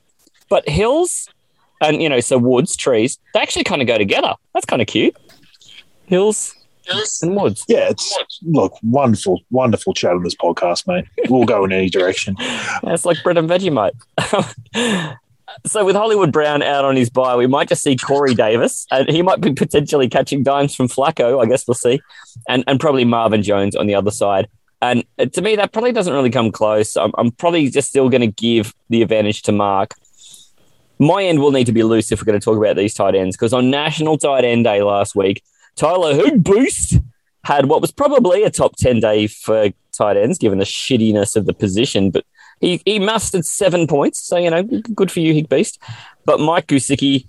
[0.49, 1.27] but Hills
[1.81, 4.35] and, you know, so Woods, trees, they actually kind of go together.
[4.53, 5.15] That's kind of cute.
[6.05, 6.53] Hills
[7.23, 7.65] and Woods.
[7.67, 11.05] Yeah, it's look wonderful, wonderful chat on this podcast, mate.
[11.29, 12.35] We'll go in any direction.
[12.83, 13.93] It's like bread and Vegemite.
[15.65, 19.09] so with Hollywood Brown out on his bye, we might just see Corey Davis, and
[19.09, 21.43] he might be potentially catching dimes from Flacco.
[21.43, 22.01] I guess we'll see,
[22.47, 24.47] and and probably Marvin Jones on the other side.
[24.81, 26.95] And uh, to me, that probably doesn't really come close.
[26.95, 29.93] I'm, I'm probably just still going to give the advantage to Mark.
[30.99, 33.15] My end will need to be loose if we're going to talk about these tight
[33.15, 35.43] ends because on National Tight End Day last week,
[35.75, 36.99] Tyler Hood Boost
[37.43, 41.45] had what was probably a top 10 day for tight ends, given the shittiness of
[41.45, 42.11] the position.
[42.11, 42.25] But
[42.59, 44.23] he, he mustered seven points.
[44.23, 45.79] So, you know, good for you, Hig Beast.
[46.25, 47.27] But Mike Gesicki,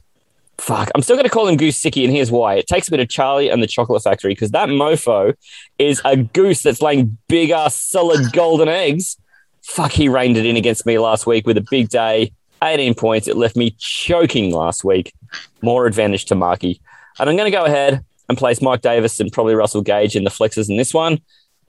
[0.59, 2.55] fuck, I'm still going to call him Goosicki, and here's why.
[2.55, 5.35] It takes a bit of Charlie and the Chocolate Factory because that mofo
[5.79, 9.19] is a goose that's laying big ass solid golden eggs.
[9.63, 12.33] Fuck, he reined it in against me last week with a big day.
[12.63, 13.29] 18 points.
[13.29, 15.13] It left me choking last week.
[15.61, 16.81] More advantage to Marky.
[17.19, 20.25] And I'm going to go ahead and place Mike Davis and probably Russell Gage in
[20.25, 21.21] the flexes in this one.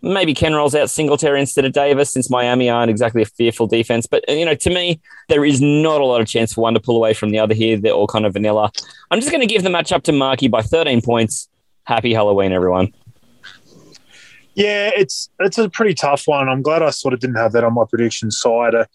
[0.02, 4.06] Maybe Ken rolls out Singletary instead of Davis since Miami aren't exactly a fearful defense.
[4.06, 6.80] But, you know, to me, there is not a lot of chance for one to
[6.80, 7.78] pull away from the other here.
[7.78, 8.72] They're all kind of vanilla.
[9.10, 11.50] I'm just going to give the match up to Marky by 13 points.
[11.86, 12.94] Happy Halloween, everyone.
[14.54, 16.50] Yeah, it's it's a pretty tough one.
[16.50, 18.74] I'm glad I sort of didn't have that on my prediction side.
[18.74, 18.86] Uh,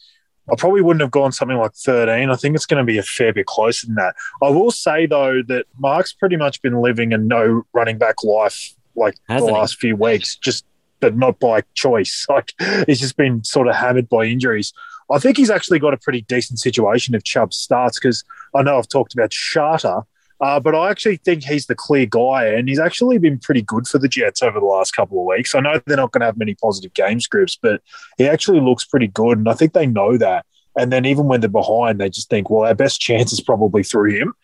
[0.50, 2.30] I probably wouldn't have gone something like 13.
[2.30, 4.14] I think it's going to be a fair bit closer than that.
[4.42, 8.74] I will say though that Mark's pretty much been living a no running back life
[8.96, 9.58] like Hasn't the he?
[9.58, 10.64] last few weeks, just
[11.00, 12.26] but not by choice.
[12.28, 12.52] Like
[12.86, 14.72] he's just been sort of hammered by injuries.
[15.10, 18.24] I think he's actually got a pretty decent situation if Chubb starts because
[18.54, 20.02] I know I've talked about Charter,
[20.42, 23.86] uh, but I actually think he's the clear guy, and he's actually been pretty good
[23.86, 25.54] for the Jets over the last couple of weeks.
[25.54, 27.80] I know they're not going to have many positive game scripts, but
[28.18, 30.44] he actually looks pretty good, and I think they know that.
[30.76, 33.84] And then even when they're behind, they just think, well, our best chance is probably
[33.84, 34.34] through him.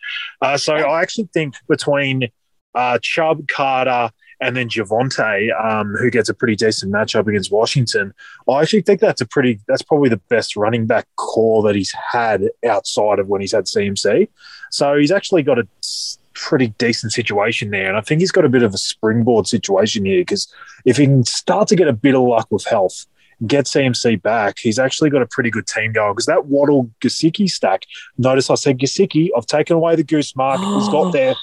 [0.41, 2.29] Uh, so I actually think between
[2.73, 4.11] uh, Chubb, Carter,
[4.41, 8.13] and then Javonte, um, who gets a pretty decent matchup against Washington,
[8.47, 11.93] I actually think that's a pretty that's probably the best running back core that he's
[12.11, 14.29] had outside of when he's had CMC.
[14.71, 15.67] So he's actually got a
[16.33, 20.05] pretty decent situation there, and I think he's got a bit of a springboard situation
[20.05, 20.51] here because
[20.85, 23.05] if he can start to get a bit of luck with health.
[23.47, 24.57] Get CMC back.
[24.59, 27.83] He's actually got a pretty good team going because that Waddle Gesicki stack.
[28.17, 29.29] Notice I said Gesicki.
[29.33, 30.59] I've taken away the goose mark.
[30.59, 31.35] He's got there.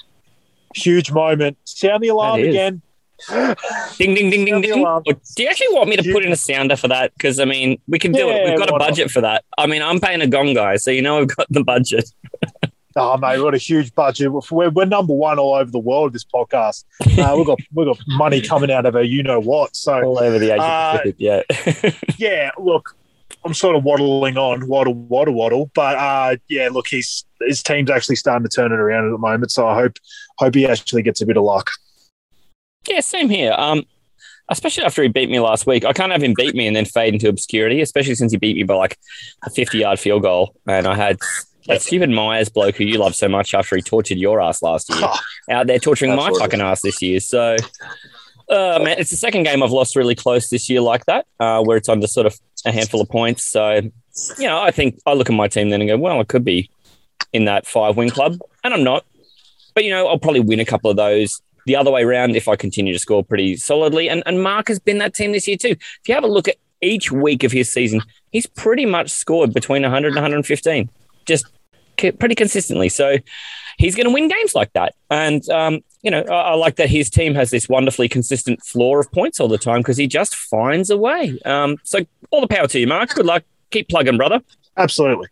[0.75, 1.57] Huge moment.
[1.65, 2.83] Sound the alarm again.
[3.99, 4.73] Ding, ding, ding, ding, ding.
[4.81, 5.03] alarm.
[5.05, 7.13] Do you actually want me to put in a sounder for that?
[7.15, 8.49] Because, I mean, we can do it.
[8.49, 8.89] We've got a why not?
[8.89, 9.45] budget for that.
[9.57, 12.11] I mean, I'm paying a gong guy, so you know we've got the budget.
[12.99, 14.33] Oh mate, what a huge budget!
[14.51, 16.15] We're, we're number one all over the world.
[16.15, 16.85] This podcast,
[17.19, 19.77] uh, we've got we've got money coming out of a you know what.
[19.77, 21.43] So All over the Asia Uh, Pacific, yeah.
[22.17, 22.97] yeah, look,
[23.45, 25.71] I'm sort of waddling on, waddle, waddle, waddle.
[25.75, 29.19] But uh, yeah, look, he's his team's actually starting to turn it around at the
[29.19, 29.53] moment.
[29.53, 29.99] So I hope
[30.39, 31.71] hope he actually gets a bit of luck.
[32.89, 33.55] Yeah, same here.
[33.57, 33.85] Um,
[34.49, 35.85] especially after he beat me last week.
[35.85, 38.57] I can't have him beat me and then fade into obscurity, especially since he beat
[38.57, 38.99] me by like
[39.45, 40.55] a 50 yard field goal.
[40.67, 41.19] And I had
[41.67, 44.89] that stupid Myers bloke who you love so much after he tortured your ass last
[44.91, 45.09] year
[45.51, 47.19] out there torturing my fucking ass this year.
[47.21, 47.57] So,
[48.49, 51.63] uh, man, it's the second game I've lost really close this year like that, uh,
[51.63, 53.45] where it's under sort of a handful of points.
[53.45, 53.81] So,
[54.39, 56.45] you know, I think I look at my team then and go, well, I could
[56.45, 56.71] be
[57.33, 59.05] in that five win club, and I'm not.
[59.75, 62.49] But, you know, I'll probably win a couple of those the other way around if
[62.49, 64.09] I continue to score pretty solidly.
[64.09, 65.73] And, and Mark has been that team this year too.
[65.73, 68.01] If you have a look at each week of his season,
[68.33, 70.89] he's pretty much scored between 100 and 115,
[71.27, 71.47] just
[71.97, 72.89] pretty consistently.
[72.89, 73.17] So
[73.79, 74.95] he's going to win games like that.
[75.11, 79.01] And, um, you know, I, I like that his team has this wonderfully consistent floor
[79.01, 81.39] of points all the time because he just finds a way.
[81.45, 82.01] Um, so
[82.31, 83.15] all the power to you, Mark.
[83.15, 83.45] Good luck.
[83.71, 84.41] Keep plugging, brother.
[84.77, 85.29] Absolutely.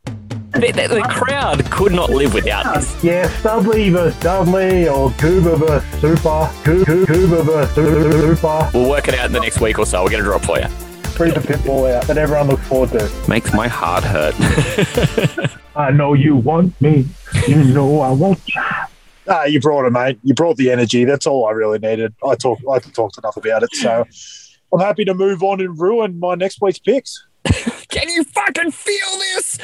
[0.55, 3.03] The, the, the crowd could not live without this.
[3.03, 6.51] Yeah, Studley versus Dudley or Cooper versus Super.
[6.63, 8.71] Coo- Coo- Cooper versus Super.
[8.73, 10.03] We'll work it out in the next week or so.
[10.03, 10.67] We'll get a drop for you.
[11.17, 13.11] Bring the pitbull out that everyone looks forward to.
[13.29, 14.35] Makes my heart hurt.
[15.77, 17.07] I know you want me.
[17.49, 18.63] You know I want you.
[19.29, 20.19] Ah, you brought it, mate.
[20.23, 21.05] You brought the energy.
[21.05, 22.15] That's all I really needed.
[22.25, 22.63] I talked.
[22.71, 24.05] I talked enough about it, so
[24.73, 27.25] I'm happy to move on and ruin my next week's picks.
[27.95, 29.57] Can you fucking feel this?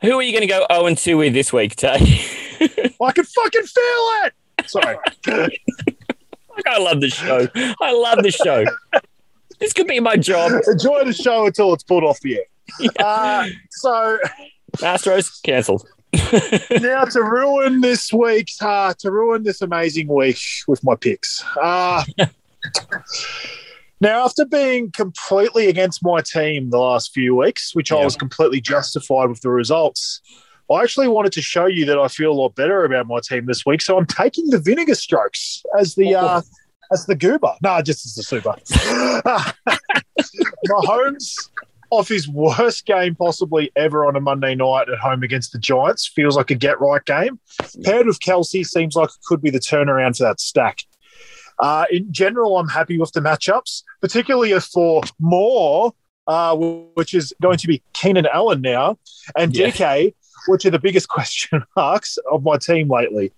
[0.00, 1.90] Who are you going to go 0 and 2 with this week, Tay?
[3.02, 4.32] I can fucking feel it.
[4.64, 4.96] Sorry.
[6.66, 7.46] I love the show.
[7.82, 8.64] I love the show.
[9.60, 10.52] This could be my job.
[10.68, 12.90] Enjoy the show until it's pulled off the air.
[12.98, 14.18] Uh, so
[14.78, 15.86] Astros cancelled.
[16.80, 21.44] now to ruin this week, uh, to ruin this amazing week with my picks.
[21.60, 22.04] Uh,
[24.00, 28.60] now, after being completely against my team the last few weeks, which I was completely
[28.60, 30.20] justified with the results,
[30.70, 33.46] I actually wanted to show you that I feel a lot better about my team
[33.46, 33.80] this week.
[33.80, 36.42] So I'm taking the vinegar strokes as the uh,
[36.92, 37.54] as the goober.
[37.62, 38.54] No, just as the super.
[40.68, 41.34] Mahomes
[41.90, 46.06] off his worst game possibly ever on a Monday night at home against the Giants
[46.06, 47.40] feels like a get right game.
[47.82, 50.80] Paired with Kelce seems like it could be the turnaround for that stack.
[51.60, 55.92] Uh, in general, I'm happy with the matchups, particularly for Moore,
[56.26, 58.98] uh, which is going to be Keenan Allen now,
[59.36, 59.68] and Yeah.
[59.70, 60.14] DK,
[60.46, 63.32] which are the biggest question marks of my team lately.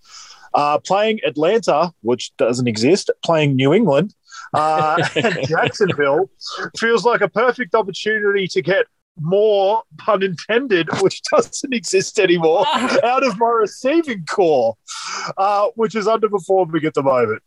[0.53, 4.15] Uh, playing Atlanta, which doesn't exist, playing New England,
[4.53, 6.29] uh, and Jacksonville
[6.77, 8.87] feels like a perfect opportunity to get
[9.21, 12.67] more, pun intended, which doesn't exist anymore,
[13.05, 14.77] out of my receiving core,
[15.37, 17.43] uh, which is underperforming at the moment.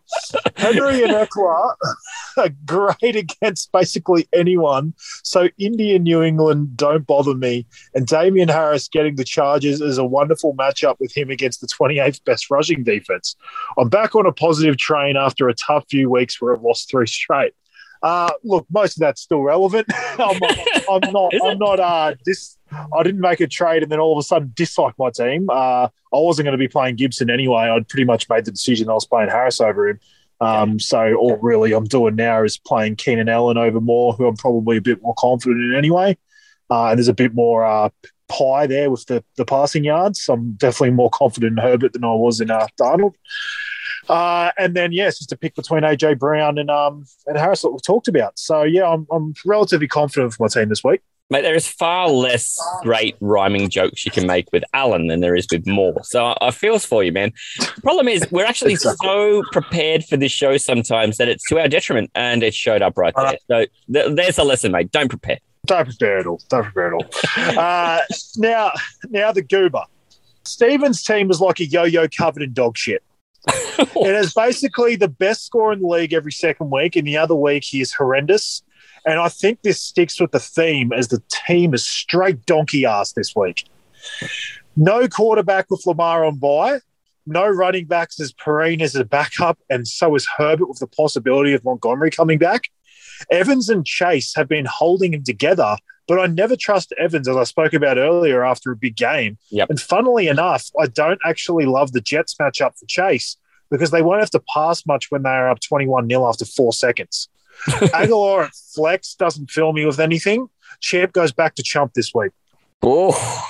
[0.56, 1.74] Henry and Ekeler
[2.38, 4.94] are great against basically anyone.
[5.24, 7.66] So India, New England don't bother me.
[7.94, 12.24] And Damien Harris getting the Chargers is a wonderful matchup with him against the 28th
[12.24, 13.36] best rushing defense.
[13.78, 17.08] I'm back on a positive train after a tough few weeks where I've lost three
[17.08, 17.54] straight.
[18.04, 19.88] Uh, look, most of that's still relevant.
[20.20, 20.38] I'm,
[20.90, 21.34] I'm not.
[21.42, 21.80] I'm not.
[21.80, 25.10] Uh, dis- I didn't make a trade and then all of a sudden dislike my
[25.10, 25.48] team.
[25.50, 27.64] Uh, I wasn't going to be playing Gibson anyway.
[27.64, 30.00] I'd pretty much made the decision I was playing Harris over him.
[30.42, 34.36] Um, so all really I'm doing now is playing Keenan Allen over Moore, who I'm
[34.36, 36.18] probably a bit more confident in anyway.
[36.70, 37.90] Uh, and there's a bit more uh,
[38.28, 40.28] pie there with the, the passing yards.
[40.28, 43.14] I'm definitely more confident in Herbert than I was in uh, Darnold.
[44.10, 47.72] Uh, and then yes, just a pick between AJ Brown and um and Harris that
[47.72, 48.38] we've talked about.
[48.38, 51.02] So yeah, I'm I'm relatively confident with my team this week.
[51.30, 55.36] Mate, there is far less great rhyming jokes you can make with Alan than there
[55.36, 56.04] is with Moore.
[56.04, 57.32] So I, I feels for you, man.
[57.58, 59.08] The problem is we're actually Exactly.
[59.08, 62.98] so prepared for this show sometimes that it's to our detriment, and it showed up
[62.98, 63.38] right there.
[63.48, 64.92] So th- there's a lesson, mate.
[64.92, 65.40] Don't prepare.
[65.66, 66.42] Don't prepare at all.
[66.50, 67.06] Don't prepare at all.
[67.58, 68.02] uh,
[68.38, 68.72] now,
[69.10, 69.84] now the goober.
[70.44, 73.02] Stevens' team was like a yo-yo covered in dog shit.
[73.48, 77.36] it is basically the best score in the league every second week, and the other
[77.36, 78.64] week he is horrendous.
[79.06, 83.14] And I think this sticks with the theme as the team is straight donkey ass
[83.14, 83.66] this week.
[84.76, 86.80] No quarterback with Lamar on bye.
[87.26, 91.54] No running backs as Perine is a backup, and so is Herbert with the possibility
[91.54, 92.70] of Montgomery coming back.
[93.32, 95.78] Evans and Chase have been holding him together,
[96.08, 99.38] but I never trust Evans, as I spoke about earlier after a big game.
[99.52, 99.70] Yep.
[99.70, 103.38] And funnily enough, I don't actually love the Jets matchup for Chase
[103.72, 106.74] because they won't have to pass much when they are up 21 0 after four
[106.74, 107.30] seconds.
[107.68, 110.50] Agholor at flex doesn't fill me with anything.
[110.82, 112.32] Champ goes back to chump this week.
[112.82, 113.46] Oh,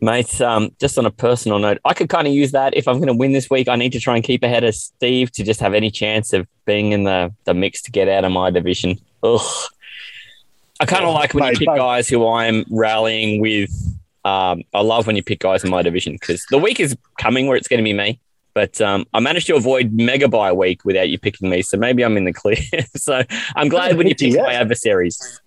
[0.00, 2.96] Mate, um, just on a personal note, I could kind of use that if I'm
[2.96, 3.68] going to win this week.
[3.68, 6.46] I need to try and keep ahead of Steve to just have any chance of
[6.66, 9.00] being in the, the mix to get out of my division.
[9.24, 9.40] Ugh.
[10.80, 11.76] I kind of like when you pick mate.
[11.76, 13.70] guys who I'm rallying with.
[14.24, 17.46] Um, I love when you pick guys in my division because the week is coming
[17.46, 18.20] where it's going to be me.
[18.52, 22.04] But um, I managed to avoid mega buy week without you picking me, so maybe
[22.04, 22.56] I'm in the clear.
[22.96, 23.22] so
[23.56, 24.42] I'm glad when you pick Yeah.
[24.42, 25.40] my adversaries.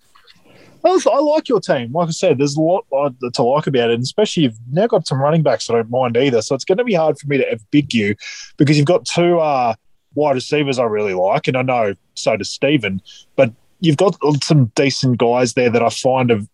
[0.84, 1.92] I, like your team.
[1.92, 4.86] Like I said, there's a lot uh, to like about it, and especially you've now
[4.86, 6.42] got some running backs I don't mind either.
[6.42, 8.16] So it's going to be hard for me to pick you
[8.56, 9.74] because you've got two uh,
[10.14, 13.00] wide receivers I really like, and I know so does Stephen.
[13.36, 13.52] But
[13.82, 16.48] you've got some decent guys there that I find of.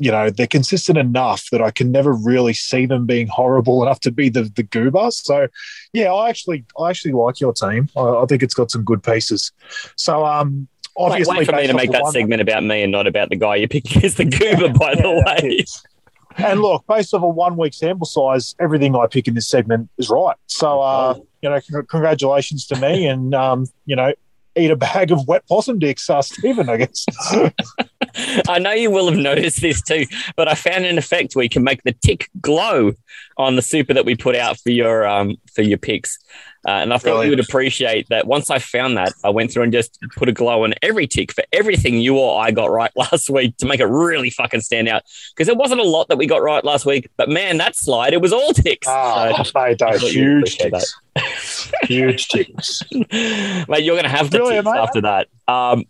[0.00, 3.98] You know they're consistent enough that I can never really see them being horrible enough
[4.02, 5.10] to be the the goober.
[5.10, 5.48] So,
[5.92, 7.88] yeah, I actually I actually like your team.
[7.96, 9.50] I, I think it's got some good pieces.
[9.96, 13.08] So, um, obviously, wait for me to make that one- segment about me and not
[13.08, 16.46] about the guy you're picking as the goober, by the Yeah, that's way.
[16.46, 19.90] And look, based off a one week sample size, everything I pick in this segment
[19.98, 20.36] is right.
[20.46, 24.12] So, uh, you know, con- congratulations to me and, um, you know,
[24.58, 27.06] eat a bag of wet possum dicks, uh, Stephen, I guess.
[28.48, 30.06] I know you will have noticed this too,
[30.36, 32.92] but I found an effect where you can make the tick glow
[33.38, 36.18] on the super that we put out for your um for your picks.
[36.66, 38.26] Uh, and I thought you would appreciate that.
[38.26, 41.32] Once I found that, I went through and just put a glow on every tick
[41.32, 44.88] for everything you or I got right last week to make it really fucking stand
[44.88, 45.02] out.
[45.32, 48.12] Because there wasn't a lot that we got right last week, but man, that slide
[48.12, 48.86] it was all ticks.
[48.88, 50.94] Ah, So- mate, those huge ticks.
[51.84, 52.82] huge ticks.
[52.92, 54.80] mate, you're going to have the Brilliant, tips mate.
[54.80, 55.28] after that.
[55.46, 55.84] Um,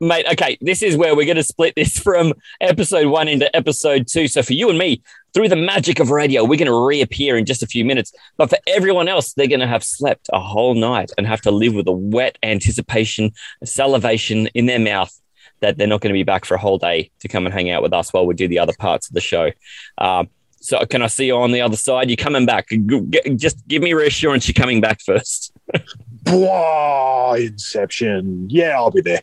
[0.00, 4.06] mate, okay, this is where we're going to split this from episode one into episode
[4.06, 4.28] two.
[4.28, 5.02] So for you and me,
[5.36, 8.10] through the magic of radio, we're going to reappear in just a few minutes.
[8.38, 11.50] But for everyone else, they're going to have slept a whole night and have to
[11.50, 13.32] live with a wet anticipation,
[13.62, 15.12] salivation in their mouth
[15.60, 17.68] that they're not going to be back for a whole day to come and hang
[17.70, 19.50] out with us while we do the other parts of the show.
[19.98, 20.30] Um,
[20.62, 22.08] so can I see you on the other side?
[22.08, 22.68] You're coming back.
[23.36, 25.52] Just give me reassurance you're coming back first.
[26.28, 28.50] Wow, Inception.
[28.50, 29.20] Yeah, I'll be there.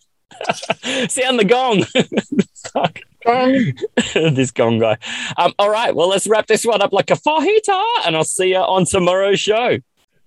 [1.09, 1.83] Sound the gong.
[3.23, 4.13] Fuck.
[4.13, 4.97] this gong guy.
[5.37, 8.49] Um, all right, well, let's wrap this one up like a fajita, and I'll see
[8.49, 9.77] you on tomorrow's show.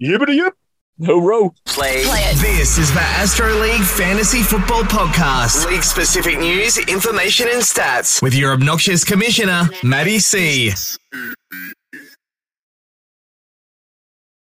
[0.03, 0.55] Yippity yip.
[1.01, 1.55] Hooroo.
[1.66, 2.05] Play.
[2.05, 2.36] Play it.
[2.36, 5.66] This is the Astro League Fantasy Football Podcast.
[5.66, 10.72] League specific news, information, and stats with your obnoxious commissioner, Matty C.